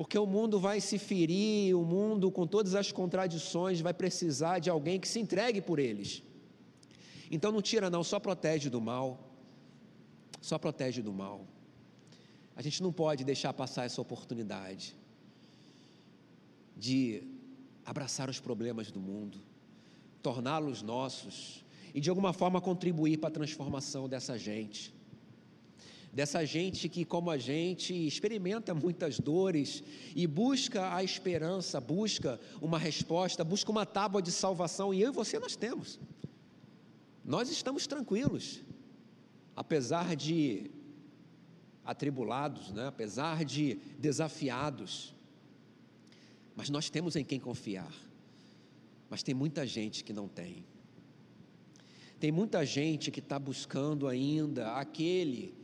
porque 0.00 0.18
o 0.18 0.24
mundo 0.24 0.58
vai 0.58 0.80
se 0.80 0.96
ferir, 0.96 1.76
o 1.76 1.84
mundo, 1.84 2.30
com 2.30 2.46
todas 2.46 2.74
as 2.74 2.90
contradições, 2.90 3.82
vai 3.82 3.92
precisar 3.92 4.58
de 4.58 4.70
alguém 4.70 4.98
que 4.98 5.06
se 5.06 5.20
entregue 5.20 5.60
por 5.60 5.78
eles. 5.78 6.22
Então 7.30 7.52
não 7.52 7.60
tira, 7.60 7.90
não, 7.90 8.02
só 8.02 8.18
protege 8.18 8.70
do 8.70 8.80
mal. 8.80 9.30
Só 10.40 10.56
protege 10.58 11.02
do 11.02 11.12
mal. 11.12 11.46
A 12.56 12.62
gente 12.62 12.82
não 12.82 12.90
pode 12.90 13.24
deixar 13.24 13.52
passar 13.52 13.84
essa 13.84 14.00
oportunidade 14.00 14.96
de 16.74 17.22
abraçar 17.84 18.30
os 18.30 18.40
problemas 18.40 18.90
do 18.90 19.00
mundo, 19.00 19.38
torná-los 20.22 20.82
nossos 20.82 21.64
e 21.94 22.00
de 22.00 22.08
alguma 22.08 22.32
forma 22.32 22.60
contribuir 22.60 23.18
para 23.18 23.28
a 23.28 23.32
transformação 23.32 24.08
dessa 24.08 24.38
gente 24.38 24.92
dessa 26.12 26.44
gente 26.44 26.88
que, 26.88 27.04
como 27.04 27.30
a 27.30 27.38
gente, 27.38 27.94
experimenta 27.94 28.74
muitas 28.74 29.18
dores 29.18 29.82
e 30.14 30.26
busca 30.26 30.94
a 30.94 31.04
esperança, 31.04 31.80
busca 31.80 32.40
uma 32.60 32.78
resposta, 32.78 33.44
busca 33.44 33.70
uma 33.70 33.86
tábua 33.86 34.20
de 34.20 34.32
salvação, 34.32 34.92
e 34.92 35.00
eu 35.00 35.10
e 35.10 35.14
você 35.14 35.38
nós 35.38 35.54
temos. 35.54 36.00
Nós 37.24 37.50
estamos 37.50 37.86
tranquilos, 37.86 38.60
apesar 39.54 40.16
de 40.16 40.70
atribulados, 41.84 42.72
né? 42.72 42.88
apesar 42.88 43.44
de 43.44 43.76
desafiados, 43.98 45.14
mas 46.56 46.68
nós 46.68 46.90
temos 46.90 47.14
em 47.14 47.24
quem 47.24 47.38
confiar. 47.38 47.92
Mas 49.10 49.24
tem 49.24 49.34
muita 49.34 49.66
gente 49.66 50.04
que 50.04 50.12
não 50.12 50.28
tem. 50.28 50.64
Tem 52.20 52.30
muita 52.30 52.64
gente 52.64 53.10
que 53.10 53.18
está 53.18 53.38
buscando 53.38 54.06
ainda 54.06 54.74
aquele 54.74 55.54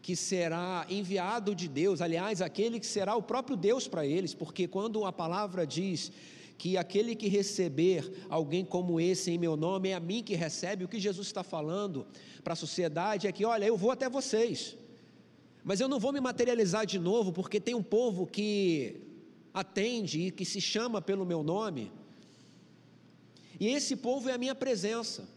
que 0.00 0.14
será 0.16 0.84
enviado 0.90 1.54
de 1.54 1.68
Deus, 1.68 2.00
aliás, 2.00 2.42
aquele 2.42 2.78
que 2.78 2.86
será 2.86 3.14
o 3.16 3.22
próprio 3.22 3.56
Deus 3.56 3.86
para 3.86 4.04
eles, 4.04 4.34
porque 4.34 4.66
quando 4.66 5.04
a 5.04 5.12
palavra 5.12 5.66
diz 5.66 6.10
que 6.58 6.76
aquele 6.76 7.14
que 7.14 7.28
receber 7.28 8.26
alguém 8.28 8.64
como 8.64 9.00
esse 9.00 9.30
em 9.30 9.38
meu 9.38 9.56
nome 9.56 9.90
é 9.90 9.94
a 9.94 10.00
mim 10.00 10.22
que 10.22 10.34
recebe, 10.34 10.84
o 10.84 10.88
que 10.88 11.00
Jesus 11.00 11.28
está 11.28 11.42
falando 11.42 12.06
para 12.42 12.52
a 12.52 12.56
sociedade 12.56 13.26
é 13.26 13.32
que, 13.32 13.44
olha, 13.44 13.64
eu 13.64 13.76
vou 13.76 13.90
até 13.90 14.08
vocês, 14.08 14.76
mas 15.64 15.80
eu 15.80 15.88
não 15.88 16.00
vou 16.00 16.12
me 16.12 16.20
materializar 16.20 16.84
de 16.84 16.98
novo, 16.98 17.32
porque 17.32 17.60
tem 17.60 17.74
um 17.74 17.82
povo 17.82 18.26
que 18.26 18.96
atende 19.54 20.26
e 20.26 20.30
que 20.30 20.44
se 20.44 20.60
chama 20.60 21.00
pelo 21.00 21.24
meu 21.24 21.42
nome, 21.42 21.92
e 23.62 23.68
esse 23.68 23.94
povo 23.94 24.28
é 24.28 24.32
a 24.32 24.38
minha 24.38 24.56
presença. 24.56 25.28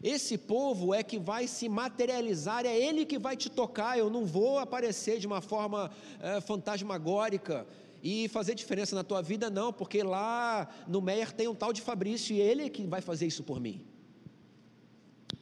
Esse 0.00 0.38
povo 0.38 0.94
é 0.94 1.02
que 1.02 1.18
vai 1.18 1.48
se 1.48 1.68
materializar, 1.68 2.64
é 2.64 2.78
ele 2.78 3.04
que 3.04 3.18
vai 3.18 3.36
te 3.36 3.50
tocar. 3.50 3.98
Eu 3.98 4.08
não 4.08 4.24
vou 4.24 4.60
aparecer 4.60 5.18
de 5.18 5.26
uma 5.26 5.40
forma 5.40 5.90
é, 6.20 6.40
fantasmagórica 6.40 7.66
e 8.00 8.28
fazer 8.28 8.54
diferença 8.54 8.94
na 8.94 9.02
tua 9.02 9.20
vida, 9.20 9.50
não, 9.50 9.72
porque 9.72 10.00
lá 10.04 10.68
no 10.86 11.02
Meyer 11.02 11.32
tem 11.32 11.48
um 11.48 11.56
tal 11.56 11.72
de 11.72 11.82
Fabrício 11.82 12.36
e 12.36 12.40
ele 12.40 12.66
é 12.66 12.70
que 12.70 12.84
vai 12.84 13.00
fazer 13.00 13.26
isso 13.26 13.42
por 13.42 13.58
mim. 13.58 13.84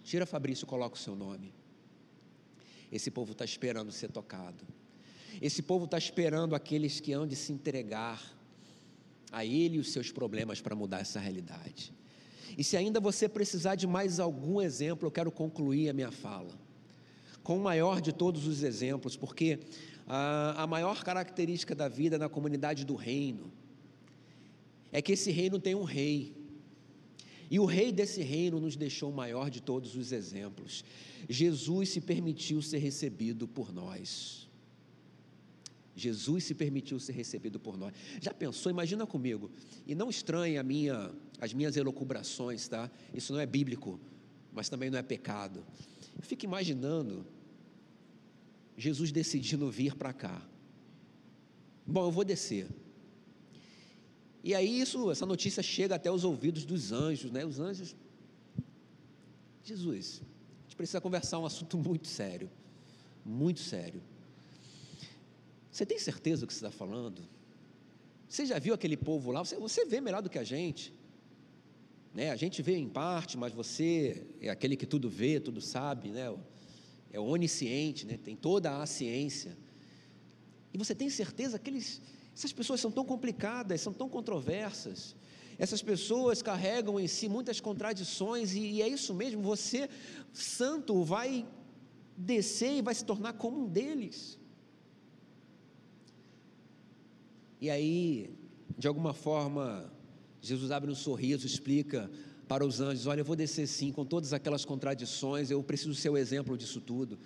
Tira 0.02 0.24
Fabrício 0.24 0.66
coloca 0.66 0.96
o 0.96 0.98
seu 0.98 1.14
nome. 1.14 1.52
Esse 2.90 3.10
povo 3.10 3.32
está 3.32 3.44
esperando 3.44 3.92
ser 3.92 4.10
tocado. 4.10 4.64
Esse 5.42 5.60
povo 5.60 5.84
está 5.84 5.98
esperando 5.98 6.54
aqueles 6.54 7.00
que 7.00 7.12
hão 7.12 7.26
de 7.26 7.36
se 7.36 7.52
entregar 7.52 8.18
a 9.32 9.44
ele 9.44 9.76
e 9.76 9.80
os 9.80 9.90
seus 9.90 10.12
problemas 10.12 10.60
para 10.60 10.76
mudar 10.76 11.00
essa 11.00 11.18
realidade. 11.18 11.92
E 12.56 12.62
se 12.62 12.76
ainda 12.76 13.00
você 13.00 13.28
precisar 13.28 13.74
de 13.74 13.86
mais 13.86 14.20
algum 14.20 14.60
exemplo, 14.60 15.06
eu 15.06 15.10
quero 15.10 15.32
concluir 15.32 15.88
a 15.88 15.92
minha 15.92 16.10
fala 16.12 16.60
com 17.42 17.56
o 17.56 17.60
maior 17.60 18.00
de 18.00 18.12
todos 18.12 18.46
os 18.46 18.62
exemplos, 18.62 19.16
porque 19.16 19.58
a, 20.06 20.62
a 20.62 20.66
maior 20.66 21.02
característica 21.02 21.74
da 21.74 21.88
vida 21.88 22.18
na 22.18 22.28
comunidade 22.28 22.84
do 22.84 22.94
reino 22.94 23.52
é 24.92 25.02
que 25.02 25.12
esse 25.12 25.30
reino 25.30 25.58
tem 25.58 25.74
um 25.74 25.84
rei. 25.84 26.36
E 27.50 27.58
o 27.58 27.64
rei 27.64 27.92
desse 27.92 28.22
reino 28.22 28.60
nos 28.60 28.76
deixou 28.76 29.10
o 29.10 29.14
maior 29.14 29.50
de 29.50 29.60
todos 29.60 29.96
os 29.96 30.12
exemplos. 30.12 30.84
Jesus 31.28 31.90
se 31.90 32.00
permitiu 32.00 32.62
ser 32.62 32.78
recebido 32.78 33.48
por 33.48 33.72
nós. 33.72 34.41
Jesus 35.94 36.44
se 36.44 36.54
permitiu 36.54 36.98
ser 36.98 37.12
recebido 37.12 37.60
por 37.60 37.76
nós. 37.76 37.92
Já 38.20 38.32
pensou? 38.32 38.70
Imagina 38.70 39.06
comigo. 39.06 39.50
E 39.86 39.94
não 39.94 40.08
estranhe 40.08 40.56
a 40.56 40.62
minha, 40.62 41.10
as 41.40 41.52
minhas 41.52 41.76
elucubrações, 41.76 42.66
tá? 42.66 42.90
Isso 43.12 43.32
não 43.32 43.40
é 43.40 43.46
bíblico, 43.46 44.00
mas 44.52 44.68
também 44.68 44.90
não 44.90 44.98
é 44.98 45.02
pecado. 45.02 45.64
Fico 46.20 46.44
imaginando 46.44 47.26
Jesus 48.76 49.12
decidindo 49.12 49.70
vir 49.70 49.94
para 49.94 50.12
cá. 50.12 50.42
Bom, 51.86 52.06
eu 52.06 52.10
vou 52.10 52.24
descer. 52.24 52.68
E 54.42 54.54
aí 54.54 54.80
isso, 54.80 55.10
essa 55.10 55.26
notícia 55.26 55.62
chega 55.62 55.94
até 55.94 56.10
os 56.10 56.24
ouvidos 56.24 56.64
dos 56.64 56.90
anjos, 56.90 57.30
né? 57.30 57.44
Os 57.44 57.60
anjos. 57.60 57.94
Jesus, 59.62 60.22
a 60.60 60.62
gente 60.64 60.76
precisa 60.76 61.00
conversar 61.00 61.38
um 61.38 61.46
assunto 61.46 61.76
muito 61.78 62.08
sério, 62.08 62.50
muito 63.24 63.60
sério. 63.60 64.02
Você 65.72 65.86
tem 65.86 65.98
certeza 65.98 66.42
do 66.42 66.46
que 66.46 66.52
você 66.52 66.66
está 66.66 66.70
falando? 66.70 67.22
Você 68.28 68.44
já 68.44 68.58
viu 68.58 68.74
aquele 68.74 68.96
povo 68.96 69.32
lá? 69.32 69.42
Você, 69.42 69.56
você 69.56 69.86
vê 69.86 70.02
melhor 70.02 70.20
do 70.20 70.28
que 70.28 70.38
a 70.38 70.44
gente. 70.44 70.92
Né? 72.14 72.30
A 72.30 72.36
gente 72.36 72.60
vê 72.60 72.76
em 72.76 72.88
parte, 72.88 73.38
mas 73.38 73.54
você 73.54 74.26
é 74.40 74.50
aquele 74.50 74.76
que 74.76 74.86
tudo 74.86 75.08
vê, 75.08 75.40
tudo 75.40 75.62
sabe, 75.62 76.10
né? 76.10 76.32
é 77.10 77.18
onisciente, 77.18 78.06
né? 78.06 78.18
tem 78.22 78.36
toda 78.36 78.82
a 78.82 78.86
ciência. 78.86 79.56
E 80.74 80.78
você 80.78 80.94
tem 80.94 81.08
certeza 81.08 81.58
que 81.58 81.70
eles, 81.70 82.02
essas 82.34 82.52
pessoas 82.52 82.78
são 82.78 82.90
tão 82.90 83.04
complicadas, 83.04 83.80
são 83.80 83.94
tão 83.94 84.10
controversas. 84.10 85.16
Essas 85.58 85.82
pessoas 85.82 86.42
carregam 86.42 87.00
em 87.00 87.08
si 87.08 87.30
muitas 87.30 87.60
contradições, 87.60 88.54
e, 88.54 88.60
e 88.60 88.82
é 88.82 88.88
isso 88.88 89.14
mesmo, 89.14 89.42
você, 89.42 89.88
santo, 90.34 91.02
vai 91.02 91.46
descer 92.14 92.76
e 92.76 92.82
vai 92.82 92.94
se 92.94 93.06
tornar 93.06 93.34
como 93.34 93.64
um 93.64 93.68
deles. 93.68 94.38
E 97.62 97.70
aí, 97.70 98.28
de 98.76 98.88
alguma 98.88 99.14
forma, 99.14 99.88
Jesus 100.40 100.72
abre 100.72 100.90
um 100.90 100.96
sorriso, 100.96 101.46
explica 101.46 102.10
para 102.48 102.66
os 102.66 102.80
anjos: 102.80 103.06
Olha, 103.06 103.20
eu 103.20 103.24
vou 103.24 103.36
descer 103.36 103.68
sim, 103.68 103.92
com 103.92 104.04
todas 104.04 104.32
aquelas 104.32 104.64
contradições, 104.64 105.48
eu 105.48 105.62
preciso 105.62 105.94
ser 105.94 106.08
o 106.08 106.16
exemplo 106.16 106.58
disso 106.58 106.80
tudo. 106.80 107.16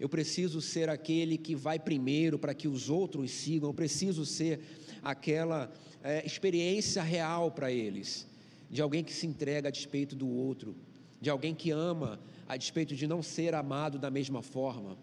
Eu 0.00 0.08
preciso 0.08 0.62
ser 0.62 0.88
aquele 0.88 1.36
que 1.36 1.54
vai 1.54 1.78
primeiro 1.78 2.38
para 2.38 2.54
que 2.54 2.66
os 2.66 2.88
outros 2.88 3.30
sigam, 3.30 3.68
eu 3.68 3.74
preciso 3.74 4.24
ser 4.24 4.60
aquela 5.02 5.70
é, 6.02 6.24
experiência 6.24 7.02
real 7.02 7.50
para 7.50 7.70
eles, 7.70 8.26
de 8.70 8.80
alguém 8.80 9.04
que 9.04 9.12
se 9.12 9.26
entrega 9.26 9.68
a 9.68 9.70
despeito 9.70 10.16
do 10.16 10.26
outro, 10.26 10.74
de 11.20 11.28
alguém 11.28 11.54
que 11.54 11.70
ama 11.70 12.18
a 12.48 12.56
despeito 12.56 12.96
de 12.96 13.06
não 13.06 13.22
ser 13.22 13.54
amado 13.54 13.98
da 13.98 14.10
mesma 14.10 14.40
forma, 14.40 14.96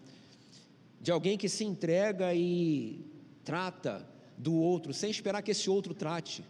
de 1.00 1.12
alguém 1.12 1.38
que 1.38 1.48
se 1.48 1.62
entrega 1.62 2.34
e 2.34 3.06
trata 3.44 4.12
do 4.36 4.54
outro, 4.54 4.92
sem 4.92 5.10
esperar 5.10 5.42
que 5.42 5.50
esse 5.50 5.68
outro 5.70 5.94
trate 5.94 6.44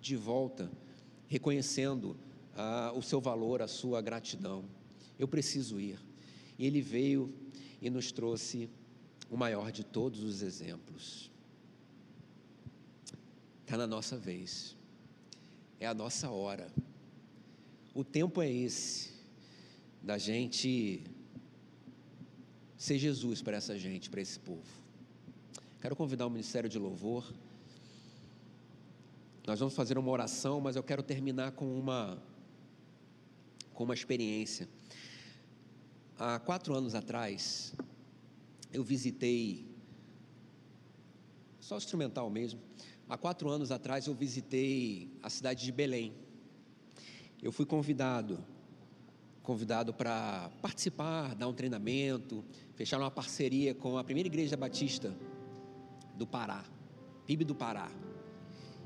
de 0.00 0.16
volta, 0.16 0.70
reconhecendo 1.26 2.16
ah, 2.54 2.92
o 2.94 3.02
seu 3.02 3.20
valor, 3.20 3.62
a 3.62 3.68
sua 3.68 4.00
gratidão. 4.00 4.64
Eu 5.18 5.28
preciso 5.28 5.80
ir. 5.80 5.98
E 6.58 6.66
ele 6.66 6.80
veio 6.80 7.32
e 7.80 7.88
nos 7.88 8.10
trouxe 8.10 8.68
o 9.30 9.36
maior 9.36 9.70
de 9.70 9.84
todos 9.84 10.22
os 10.22 10.42
exemplos. 10.42 11.30
Está 13.62 13.76
na 13.76 13.86
nossa 13.86 14.16
vez, 14.16 14.76
é 15.78 15.86
a 15.86 15.94
nossa 15.94 16.30
hora. 16.30 16.72
O 17.94 18.02
tempo 18.02 18.40
é 18.40 18.50
esse, 18.50 19.10
da 20.02 20.16
gente 20.16 21.02
ser 22.76 22.98
Jesus 22.98 23.42
para 23.42 23.56
essa 23.56 23.78
gente, 23.78 24.08
para 24.08 24.20
esse 24.20 24.38
povo. 24.38 24.87
Quero 25.80 25.94
convidar 25.94 26.26
o 26.26 26.30
Ministério 26.30 26.68
de 26.68 26.76
Louvor. 26.76 27.32
Nós 29.46 29.60
vamos 29.60 29.76
fazer 29.76 29.96
uma 29.96 30.10
oração, 30.10 30.60
mas 30.60 30.74
eu 30.74 30.82
quero 30.82 31.04
terminar 31.04 31.52
com 31.52 31.78
uma, 31.78 32.20
com 33.72 33.84
uma 33.84 33.94
experiência. 33.94 34.68
Há 36.18 36.40
quatro 36.40 36.74
anos 36.74 36.96
atrás, 36.96 37.76
eu 38.72 38.82
visitei, 38.82 39.72
só 41.60 41.76
instrumental 41.76 42.28
mesmo, 42.28 42.60
há 43.08 43.16
quatro 43.16 43.48
anos 43.48 43.70
atrás 43.70 44.08
eu 44.08 44.14
visitei 44.14 45.08
a 45.22 45.30
cidade 45.30 45.64
de 45.64 45.70
Belém. 45.70 46.12
eu 47.40 47.52
fui 47.52 47.64
convidado, 47.64 48.44
convidado 49.44 49.94
para 49.94 50.50
participar, 50.60 51.36
dar 51.36 51.46
um 51.46 51.54
treinamento, 51.54 52.44
fechar 52.74 52.98
uma 52.98 53.12
parceria 53.12 53.76
com 53.76 53.96
a 53.96 54.02
primeira 54.02 54.26
igreja 54.26 54.56
batista 54.56 55.14
do 56.18 56.26
Pará, 56.26 56.64
PIB 57.26 57.44
do 57.44 57.54
Pará. 57.54 57.88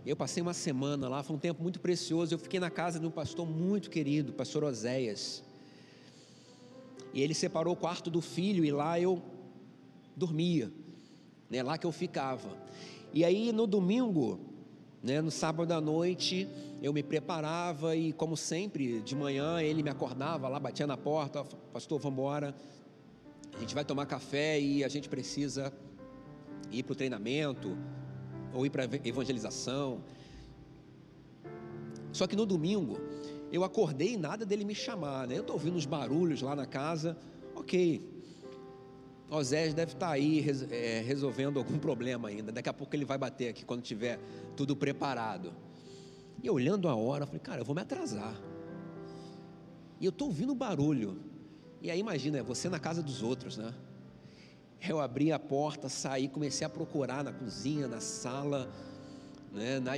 Eu 0.05 0.15
passei 0.15 0.43
uma 0.43 0.53
semana 0.53 1.09
lá, 1.09 1.23
foi 1.23 1.35
um 1.35 1.39
tempo 1.39 1.63
muito 1.63 1.81
precioso. 1.81 2.35
Eu 2.35 2.39
fiquei 2.39 2.61
na 2.61 2.71
casa 2.71 3.01
de 3.01 3.07
um 3.07 3.11
pastor 3.11 3.49
muito 3.49 3.89
querido, 3.89 4.33
pastor 4.33 4.65
Oséias. 4.65 5.43
E 7.15 7.23
ele 7.23 7.35
separou 7.35 7.73
o 7.73 7.77
quarto 7.77 8.11
do 8.11 8.21
filho 8.21 8.65
e 8.65 8.71
lá 8.71 9.01
eu 9.01 9.23
dormia, 10.15 10.71
né, 11.49 11.63
lá 11.63 11.79
que 11.79 11.87
eu 11.87 11.93
ficava. 11.93 12.57
E 13.15 13.25
aí 13.25 13.53
no 13.53 13.67
domingo, 13.67 14.39
né, 15.03 15.21
no 15.21 15.31
sábado 15.31 15.73
à 15.73 15.81
noite, 15.81 16.49
eu 16.83 16.93
me 16.93 17.03
preparava 17.03 17.97
e, 17.97 18.13
como 18.13 18.37
sempre, 18.37 19.01
de 19.01 19.15
manhã 19.15 19.61
ele 19.63 19.83
me 19.83 19.91
acordava 19.91 20.49
lá, 20.49 20.59
batia 20.59 20.87
na 20.87 20.97
porta: 20.97 21.45
Pastor, 21.73 21.99
vamos 21.99 22.19
embora, 22.19 22.55
a 23.55 23.61
gente 23.61 23.75
vai 23.75 23.85
tomar 23.85 24.07
café 24.07 24.61
e 24.61 24.83
a 24.83 24.89
gente 24.89 25.09
precisa 25.09 25.73
ir 26.73 26.83
para 26.83 26.93
o 26.93 26.97
treinamento 26.97 27.77
ou 28.53 28.67
ir 28.67 28.71
para 28.71 28.85
evangelização. 29.05 30.03
Só 32.13 32.27
que 32.27 32.37
no 32.37 32.45
domingo, 32.45 32.99
eu 33.51 33.65
acordei 33.65 34.15
e 34.15 34.17
nada 34.17 34.45
dele 34.45 34.65
me 34.65 34.75
chamar, 34.75 35.27
né? 35.27 35.37
Eu 35.37 35.41
estou 35.41 35.55
ouvindo 35.55 35.77
uns 35.77 35.87
barulhos 35.87 36.43
lá 36.43 36.57
na 36.57 36.67
casa, 36.67 37.17
ok. 37.55 38.11
Osés 39.31 39.73
deve 39.73 39.93
estar 39.93 40.09
tá 40.09 40.13
aí 40.13 40.45
é, 40.71 41.01
resolvendo 41.01 41.59
algum 41.59 41.79
problema 41.81 42.29
ainda. 42.29 42.53
Daqui 42.53 42.69
a 42.69 42.73
pouco 42.73 42.95
ele 42.95 43.05
vai 43.05 43.17
bater 43.17 43.49
aqui 43.49 43.65
quando 43.65 43.83
tiver 43.83 44.19
tudo 44.57 44.77
preparado. 44.77 45.53
E 46.43 46.51
olhando 46.51 46.89
a 46.89 46.95
hora, 46.95 47.23
eu 47.23 47.27
falei, 47.27 47.41
cara, 47.41 47.61
eu 47.61 47.65
vou 47.65 47.75
me 47.75 47.81
atrasar. 47.81 48.35
E 50.01 50.05
eu 50.05 50.11
estou 50.11 50.29
ouvindo 50.29 50.55
barulho. 50.55 51.21
E 51.81 51.91
aí 51.91 51.99
imagina, 51.99 52.39
é 52.39 52.43
você 52.43 52.69
na 52.69 52.79
casa 52.79 53.03
dos 53.03 53.23
outros, 53.23 53.57
né? 53.57 53.73
Eu 54.89 54.99
abri 54.99 55.31
a 55.31 55.39
porta, 55.39 55.89
saí, 55.89 56.29
comecei 56.29 56.67
a 56.67 56.71
procurar 56.71 57.23
na 57.23 57.33
cozinha, 57.33 57.87
na 57.87 58.01
sala, 58.01 58.69
né, 59.53 59.79
na, 59.79 59.93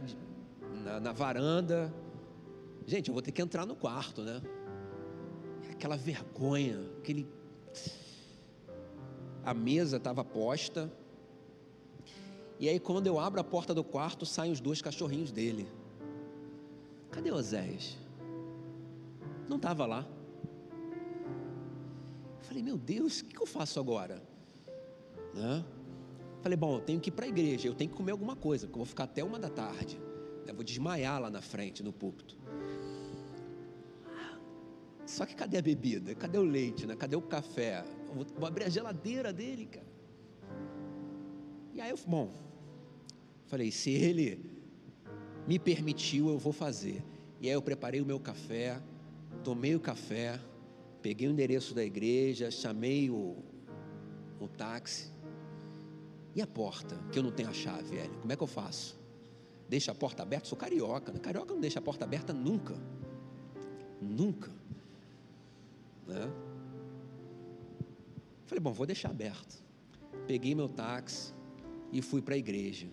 na, 0.84 1.00
na 1.00 1.12
varanda. 1.12 1.92
Gente, 2.86 3.08
eu 3.08 3.14
vou 3.14 3.22
ter 3.22 3.32
que 3.32 3.40
entrar 3.40 3.64
no 3.64 3.74
quarto, 3.74 4.20
né? 4.20 4.42
Aquela 5.70 5.96
vergonha, 5.96 6.78
aquele. 6.98 7.26
A 9.42 9.54
mesa 9.54 9.96
estava 9.96 10.22
posta. 10.22 10.92
E 12.60 12.68
aí, 12.68 12.78
quando 12.78 13.06
eu 13.06 13.18
abro 13.18 13.40
a 13.40 13.44
porta 13.44 13.72
do 13.72 13.82
quarto, 13.82 14.26
saem 14.26 14.52
os 14.52 14.60
dois 14.60 14.82
cachorrinhos 14.82 15.32
dele. 15.32 15.66
Cadê 17.10 17.32
Oséias? 17.32 17.96
Não 19.48 19.56
estava 19.56 19.86
lá. 19.86 20.06
Eu 22.38 22.44
falei, 22.44 22.62
meu 22.62 22.76
Deus, 22.76 23.20
o 23.20 23.24
que 23.24 23.40
eu 23.40 23.46
faço 23.46 23.80
agora? 23.80 24.33
Né? 25.34 25.64
Falei, 26.42 26.56
bom, 26.56 26.76
eu 26.76 26.80
tenho 26.80 27.00
que 27.00 27.08
ir 27.08 27.12
para 27.12 27.24
a 27.24 27.28
igreja, 27.28 27.66
eu 27.68 27.74
tenho 27.74 27.90
que 27.90 27.96
comer 27.96 28.12
alguma 28.12 28.36
coisa, 28.36 28.66
porque 28.66 28.76
eu 28.76 28.84
vou 28.84 28.86
ficar 28.86 29.04
até 29.04 29.24
uma 29.24 29.38
da 29.38 29.48
tarde. 29.48 29.98
Eu 30.46 30.54
vou 30.54 30.62
desmaiar 30.62 31.20
lá 31.20 31.30
na 31.30 31.40
frente, 31.40 31.82
no 31.82 31.92
púlpito. 31.92 32.36
Só 35.06 35.26
que 35.26 35.34
cadê 35.34 35.58
a 35.58 35.62
bebida? 35.62 36.14
Cadê 36.14 36.38
o 36.38 36.42
leite? 36.42 36.86
Né? 36.86 36.96
Cadê 36.96 37.16
o 37.16 37.22
café? 37.22 37.84
Vou, 38.14 38.26
vou, 38.36 38.46
abrir 38.46 38.64
a 38.64 38.68
geladeira 38.68 39.32
dele, 39.32 39.66
cara. 39.66 39.86
E 41.72 41.80
aí 41.80 41.90
eu, 41.90 41.98
bom, 42.06 42.32
falei, 43.46 43.70
se 43.70 43.90
ele 43.90 44.38
me 45.46 45.58
permitiu, 45.58 46.28
eu 46.28 46.38
vou 46.38 46.52
fazer. 46.52 47.02
E 47.40 47.48
aí 47.48 47.54
eu 47.54 47.62
preparei 47.62 48.00
o 48.00 48.06
meu 48.06 48.18
café, 48.18 48.80
tomei 49.42 49.74
o 49.74 49.80
café, 49.80 50.40
peguei 51.02 51.28
o 51.28 51.32
endereço 51.32 51.74
da 51.74 51.84
igreja, 51.84 52.50
chamei 52.50 53.10
o, 53.10 53.36
o 54.40 54.48
táxi. 54.48 55.13
E 56.34 56.42
a 56.42 56.46
porta, 56.46 56.96
que 57.12 57.18
eu 57.18 57.22
não 57.22 57.30
tenho 57.30 57.48
a 57.48 57.52
chave, 57.52 57.96
velho, 57.96 58.14
como 58.20 58.32
é 58.32 58.36
que 58.36 58.42
eu 58.42 58.46
faço? 58.46 58.98
Deixa 59.68 59.92
a 59.92 59.94
porta 59.94 60.22
aberta? 60.22 60.48
Sou 60.48 60.58
carioca, 60.58 61.12
né? 61.12 61.18
Carioca 61.18 61.54
não 61.54 61.60
deixa 61.60 61.78
a 61.78 61.82
porta 61.82 62.04
aberta 62.04 62.32
nunca. 62.32 62.74
Nunca. 64.00 64.50
Né? 66.06 66.30
Falei, 68.46 68.60
bom, 68.60 68.72
vou 68.72 68.86
deixar 68.86 69.10
aberto. 69.10 69.62
Peguei 70.26 70.54
meu 70.54 70.68
táxi 70.68 71.32
e 71.92 72.02
fui 72.02 72.20
para 72.20 72.34
a 72.34 72.38
igreja. 72.38 72.88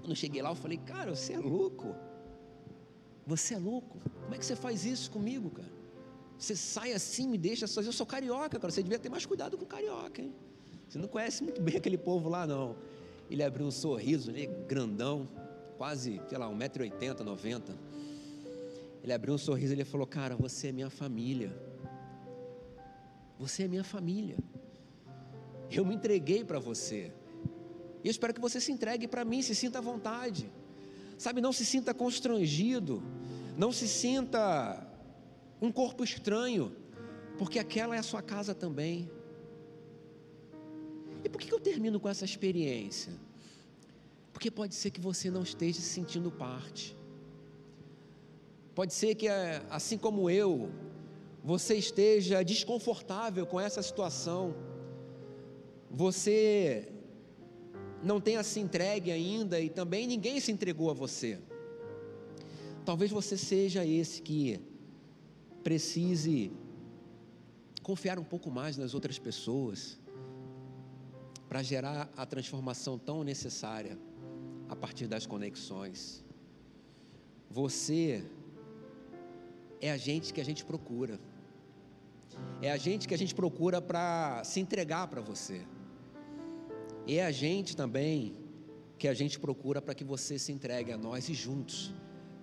Quando 0.00 0.14
cheguei 0.16 0.42
lá, 0.42 0.50
eu 0.50 0.56
falei, 0.56 0.78
cara, 0.78 1.14
você 1.14 1.34
é 1.34 1.38
louco. 1.38 1.94
Você 3.26 3.54
é 3.54 3.58
louco. 3.58 3.98
Como 4.22 4.34
é 4.34 4.38
que 4.38 4.44
você 4.44 4.56
faz 4.56 4.84
isso 4.84 5.10
comigo, 5.10 5.50
cara? 5.50 5.72
Você 6.38 6.54
sai 6.54 6.92
assim, 6.92 7.28
me 7.28 7.38
deixa 7.38 7.66
sozinho. 7.66 7.90
Eu 7.90 7.92
sou 7.92 8.06
carioca, 8.06 8.58
cara. 8.58 8.70
Você 8.70 8.82
devia 8.82 8.98
ter 8.98 9.08
mais 9.08 9.26
cuidado 9.26 9.56
com 9.56 9.64
carioca, 9.64 10.22
hein? 10.22 10.34
Você 10.88 10.98
não 10.98 11.08
conhece 11.08 11.42
muito 11.42 11.60
bem 11.60 11.76
aquele 11.78 11.98
povo 11.98 12.28
lá, 12.28 12.46
não. 12.46 12.76
Ele 13.30 13.42
abriu 13.42 13.66
um 13.66 13.70
sorriso 13.70 14.30
ali, 14.30 14.46
grandão, 14.66 15.28
quase, 15.76 16.20
sei 16.28 16.38
lá, 16.38 16.48
1,80m, 16.50 17.20
90 17.20 17.76
Ele 19.04 19.12
abriu 19.12 19.34
um 19.34 19.38
sorriso 19.38 19.74
e 19.74 19.76
ele 19.76 19.84
falou: 19.84 20.06
Cara, 20.06 20.34
você 20.34 20.68
é 20.68 20.72
minha 20.72 20.88
família. 20.88 21.54
Você 23.38 23.64
é 23.64 23.68
minha 23.68 23.84
família. 23.84 24.38
Eu 25.70 25.84
me 25.84 25.94
entreguei 25.94 26.42
para 26.42 26.58
você. 26.58 27.12
E 28.02 28.08
eu 28.08 28.10
espero 28.10 28.32
que 28.32 28.40
você 28.40 28.60
se 28.60 28.72
entregue 28.72 29.06
para 29.06 29.24
mim, 29.24 29.42
se 29.42 29.54
sinta 29.54 29.78
à 29.78 29.82
vontade. 29.82 30.50
Sabe, 31.18 31.40
não 31.40 31.52
se 31.52 31.66
sinta 31.66 31.92
constrangido. 31.92 33.02
Não 33.56 33.72
se 33.72 33.86
sinta 33.86 34.86
um 35.60 35.70
corpo 35.70 36.02
estranho, 36.02 36.74
porque 37.36 37.58
aquela 37.58 37.94
é 37.94 37.98
a 37.98 38.02
sua 38.02 38.22
casa 38.22 38.54
também. 38.54 39.10
Por 41.38 41.46
que 41.46 41.54
eu 41.54 41.60
termino 41.60 42.00
com 42.00 42.08
essa 42.08 42.24
experiência? 42.24 43.12
Porque 44.32 44.50
pode 44.50 44.74
ser 44.74 44.90
que 44.90 45.00
você 45.00 45.30
não 45.30 45.44
esteja 45.44 45.80
se 45.80 45.86
sentindo 45.86 46.32
parte. 46.32 46.96
Pode 48.74 48.92
ser 48.92 49.14
que, 49.14 49.28
eh, 49.28 49.62
assim 49.70 49.96
como 49.96 50.28
eu, 50.28 50.68
você 51.44 51.76
esteja 51.76 52.42
desconfortável 52.42 53.46
com 53.46 53.60
essa 53.60 53.80
situação. 53.80 54.52
Você 55.88 56.88
não 58.02 58.20
tenha 58.20 58.42
se 58.42 58.58
entregue 58.58 59.12
ainda 59.12 59.60
e 59.60 59.70
também 59.70 60.08
ninguém 60.08 60.40
se 60.40 60.50
entregou 60.50 60.90
a 60.90 60.92
você. 60.92 61.38
Talvez 62.84 63.12
você 63.12 63.36
seja 63.36 63.86
esse 63.86 64.20
que 64.22 64.58
precise 65.62 66.50
confiar 67.80 68.18
um 68.18 68.24
pouco 68.24 68.50
mais 68.50 68.76
nas 68.76 68.92
outras 68.92 69.20
pessoas 69.20 70.00
para 71.48 71.62
gerar 71.62 72.10
a 72.16 72.26
transformação 72.26 72.98
tão 72.98 73.24
necessária 73.24 73.98
a 74.68 74.76
partir 74.76 75.06
das 75.06 75.26
conexões. 75.26 76.24
Você 77.50 78.22
é 79.80 79.90
a 79.90 79.96
gente 79.96 80.32
que 80.34 80.40
a 80.40 80.44
gente 80.44 80.64
procura. 80.64 81.18
É 82.60 82.70
a 82.70 82.76
gente 82.76 83.08
que 83.08 83.14
a 83.14 83.18
gente 83.18 83.34
procura 83.34 83.80
para 83.80 84.42
se 84.44 84.60
entregar 84.60 85.06
para 85.08 85.20
você. 85.20 85.66
E 87.06 87.16
é 87.16 87.24
a 87.24 87.32
gente 87.32 87.74
também 87.74 88.36
que 88.98 89.08
a 89.08 89.14
gente 89.14 89.38
procura 89.38 89.80
para 89.80 89.94
que 89.94 90.04
você 90.04 90.38
se 90.38 90.52
entregue 90.52 90.92
a 90.92 90.98
nós 90.98 91.28
e 91.28 91.34
juntos 91.34 91.94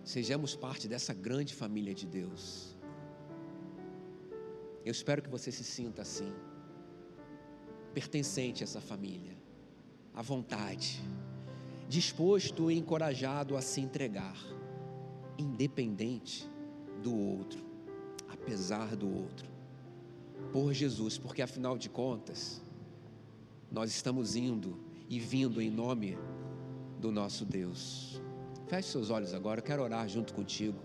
sejamos 0.04 0.56
parte 0.56 0.88
dessa 0.88 1.14
grande 1.14 1.54
família 1.54 1.94
de 1.94 2.08
Deus. 2.08 2.76
Eu 4.84 4.92
espero 4.92 5.22
que 5.22 5.30
você 5.30 5.52
se 5.52 5.64
sinta 5.64 6.02
assim 6.02 6.34
pertencente 7.96 8.62
a 8.62 8.66
essa 8.66 8.82
família, 8.82 9.32
à 10.14 10.22
vontade, 10.22 11.02
disposto 11.88 12.70
e 12.70 12.78
encorajado 12.78 13.56
a 13.56 13.62
se 13.62 13.80
entregar, 13.80 14.36
independente 15.38 16.46
do 17.02 17.16
outro, 17.16 17.64
apesar 18.28 18.98
do 18.98 19.08
outro, 19.08 19.50
por 20.52 20.74
Jesus, 20.74 21.18
porque 21.18 21.42
afinal 21.42 21.78
de 21.78 21.90
contas, 21.90 22.62
nós 23.72 23.92
estamos 23.92 24.36
indo 24.36 24.78
e 25.10 25.18
vindo 25.18 25.62
em 25.62 25.70
nome 25.70 26.18
do 27.00 27.14
nosso 27.14 27.46
Deus. 27.46 28.22
Feche 28.68 28.90
seus 28.90 29.10
olhos 29.10 29.34
agora, 29.34 29.62
eu 29.62 29.64
quero 29.64 29.82
orar 29.82 30.10
junto 30.10 30.34
contigo. 30.34 30.78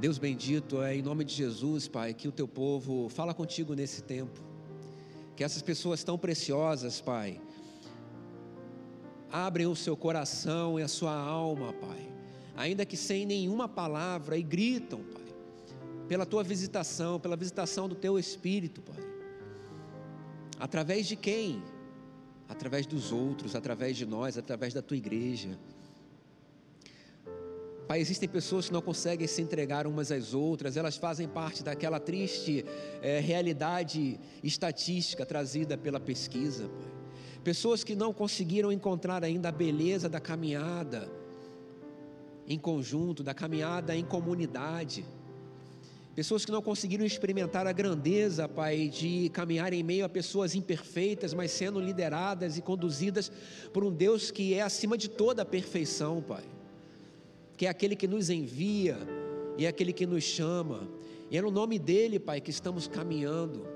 Deus 0.00 0.16
bendito, 0.16 0.82
é 0.82 0.96
em 0.96 1.02
nome 1.02 1.24
de 1.24 1.34
Jesus, 1.34 1.86
Pai, 1.86 2.14
que 2.14 2.26
o 2.26 2.32
teu 2.32 2.48
povo 2.48 3.10
fala 3.10 3.34
contigo 3.34 3.74
nesse 3.74 4.02
tempo. 4.02 4.40
Que 5.36 5.44
essas 5.44 5.60
pessoas 5.60 6.02
tão 6.02 6.16
preciosas, 6.16 7.02
Pai, 7.02 7.38
abrem 9.30 9.66
o 9.66 9.76
seu 9.76 9.94
coração 9.96 10.80
e 10.80 10.82
a 10.82 10.88
sua 10.88 11.14
alma, 11.14 11.74
Pai, 11.74 12.10
ainda 12.56 12.86
que 12.86 12.96
sem 12.96 13.26
nenhuma 13.26 13.68
palavra, 13.68 14.38
e 14.38 14.42
gritam, 14.42 15.00
Pai, 15.12 15.34
pela 16.08 16.24
tua 16.24 16.42
visitação, 16.42 17.20
pela 17.20 17.36
visitação 17.36 17.86
do 17.86 17.94
teu 17.94 18.18
Espírito, 18.18 18.80
Pai. 18.80 19.04
Através 20.58 21.06
de 21.06 21.14
quem? 21.14 21.62
através 22.50 22.84
dos 22.84 23.12
outros, 23.12 23.54
através 23.54 23.96
de 23.96 24.04
nós, 24.04 24.36
através 24.36 24.74
da 24.74 24.82
tua 24.82 24.96
igreja. 24.96 25.56
Pai, 27.90 27.98
existem 27.98 28.28
pessoas 28.28 28.68
que 28.68 28.72
não 28.72 28.80
conseguem 28.80 29.26
se 29.26 29.42
entregar 29.42 29.84
umas 29.84 30.12
às 30.12 30.32
outras, 30.32 30.76
elas 30.76 30.96
fazem 30.96 31.26
parte 31.26 31.64
daquela 31.64 31.98
triste 31.98 32.64
é, 33.02 33.18
realidade 33.18 34.16
estatística 34.44 35.26
trazida 35.26 35.76
pela 35.76 35.98
pesquisa, 35.98 36.68
Pai. 36.68 36.88
Pessoas 37.42 37.82
que 37.82 37.96
não 37.96 38.12
conseguiram 38.12 38.70
encontrar 38.70 39.24
ainda 39.24 39.48
a 39.48 39.50
beleza 39.50 40.08
da 40.08 40.20
caminhada 40.20 41.10
em 42.46 42.56
conjunto, 42.56 43.24
da 43.24 43.34
caminhada 43.34 43.96
em 43.96 44.04
comunidade. 44.04 45.04
Pessoas 46.14 46.44
que 46.44 46.52
não 46.52 46.62
conseguiram 46.62 47.04
experimentar 47.04 47.66
a 47.66 47.72
grandeza, 47.72 48.48
Pai, 48.48 48.86
de 48.86 49.30
caminhar 49.30 49.72
em 49.72 49.82
meio 49.82 50.04
a 50.04 50.08
pessoas 50.08 50.54
imperfeitas, 50.54 51.34
mas 51.34 51.50
sendo 51.50 51.80
lideradas 51.80 52.56
e 52.56 52.62
conduzidas 52.62 53.32
por 53.72 53.82
um 53.82 53.90
Deus 53.90 54.30
que 54.30 54.54
é 54.54 54.62
acima 54.62 54.96
de 54.96 55.08
toda 55.08 55.42
a 55.42 55.44
perfeição, 55.44 56.22
Pai 56.22 56.59
que 57.60 57.66
é 57.66 57.68
aquele 57.68 57.94
que 57.94 58.08
nos 58.08 58.30
envia 58.30 58.96
e 59.58 59.66
é 59.66 59.68
aquele 59.68 59.92
que 59.92 60.06
nos 60.06 60.24
chama. 60.24 60.88
E 61.30 61.36
é 61.36 61.42
no 61.42 61.50
nome 61.50 61.78
dele, 61.78 62.18
Pai, 62.18 62.40
que 62.40 62.48
estamos 62.48 62.88
caminhando. 62.88 63.68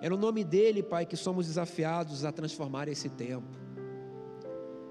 É 0.00 0.08
no 0.08 0.16
nome 0.16 0.42
dele, 0.42 0.82
Pai, 0.82 1.04
que 1.04 1.18
somos 1.18 1.46
desafiados 1.46 2.24
a 2.24 2.32
transformar 2.32 2.88
esse 2.88 3.10
tempo. 3.10 3.46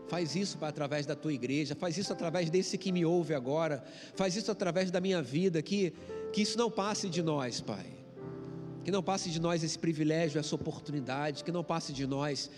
Faz 0.08 0.36
isso, 0.36 0.60
Pai, 0.60 0.70
através 0.70 1.08
da 1.08 1.16
tua 1.16 1.34
igreja, 1.34 1.74
faz 1.74 1.98
isso 1.98 2.14
através 2.14 2.52
desse 2.52 2.78
que 2.78 2.92
me 2.92 3.04
ouve 3.04 3.34
agora, 3.34 3.84
faz 4.14 4.36
isso 4.36 4.52
através 4.52 4.92
da 4.92 5.02
minha 5.02 5.24
vida, 5.24 5.60
que, 5.64 5.92
que 6.32 6.44
isso 6.44 6.56
não 6.56 6.70
passe 6.70 7.10
de 7.10 7.24
nós, 7.24 7.62
Pai. 7.62 7.98
Que 8.84 8.92
não 8.92 9.02
passe 9.02 9.32
de 9.32 9.42
nós 9.42 9.64
esse 9.64 9.80
privilégio, 9.80 10.38
essa 10.38 10.54
oportunidade, 10.54 11.44
que 11.44 11.52
não 11.52 11.64
passe 11.64 11.92
de 11.92 12.06
nós 12.06 12.52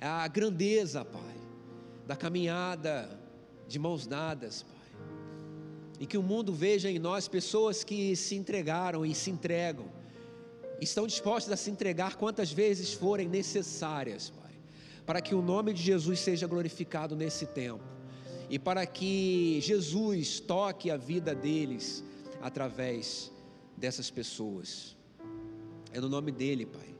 a 0.00 0.26
grandeza, 0.28 1.04
Pai, 1.04 1.36
da 2.06 2.16
caminhada 2.16 3.20
de 3.68 3.78
mãos 3.78 4.06
dadas, 4.06 4.62
Pai 4.62 4.75
e 5.98 6.06
que 6.06 6.18
o 6.18 6.22
mundo 6.22 6.52
veja 6.52 6.90
em 6.90 6.98
nós 6.98 7.28
pessoas 7.28 7.82
que 7.82 8.14
se 8.14 8.34
entregaram 8.34 9.04
e 9.04 9.14
se 9.14 9.30
entregam, 9.30 9.86
estão 10.80 11.06
dispostas 11.06 11.52
a 11.52 11.56
se 11.56 11.70
entregar 11.70 12.16
quantas 12.16 12.52
vezes 12.52 12.92
forem 12.92 13.28
necessárias, 13.28 14.30
Pai, 14.30 14.52
para 15.06 15.20
que 15.20 15.34
o 15.34 15.42
nome 15.42 15.72
de 15.72 15.82
Jesus 15.82 16.20
seja 16.20 16.46
glorificado 16.46 17.16
nesse 17.16 17.46
tempo 17.46 17.84
e 18.48 18.58
para 18.58 18.84
que 18.86 19.58
Jesus 19.60 20.38
toque 20.40 20.90
a 20.90 20.96
vida 20.96 21.34
deles 21.34 22.04
através 22.40 23.32
dessas 23.76 24.10
pessoas. 24.10 24.96
É 25.92 26.00
no 26.00 26.08
nome 26.08 26.30
dele, 26.30 26.66
Pai, 26.66 26.94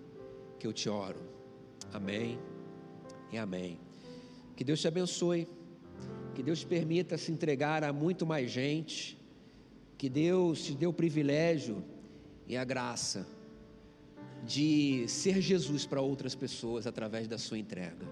que 0.59 0.66
eu 0.66 0.72
te 0.72 0.88
oro. 0.88 1.20
Amém 1.92 2.38
e 3.30 3.38
amém. 3.38 3.78
Que 4.57 4.64
Deus 4.64 4.80
te 4.80 4.88
abençoe. 4.88 5.47
Que 6.37 6.43
Deus 6.43 6.62
permita 6.62 7.16
se 7.16 7.32
entregar 7.32 7.82
a 7.82 7.95
muito 7.95 8.26
mais 8.26 8.51
gente. 8.51 9.18
Que 9.97 10.07
Deus 10.07 10.62
te 10.66 10.74
dê 10.74 10.87
o 10.87 10.93
privilégio 10.93 11.82
e 12.47 12.59
a 12.59 12.62
graça 12.62 13.26
de 14.45 15.09
ser 15.09 15.41
Jesus 15.41 15.87
para 15.87 16.03
outras 16.03 16.34
pessoas 16.34 16.87
através 16.87 17.26
da 17.26 17.39
sua 17.39 17.59
entrega. 17.59 18.07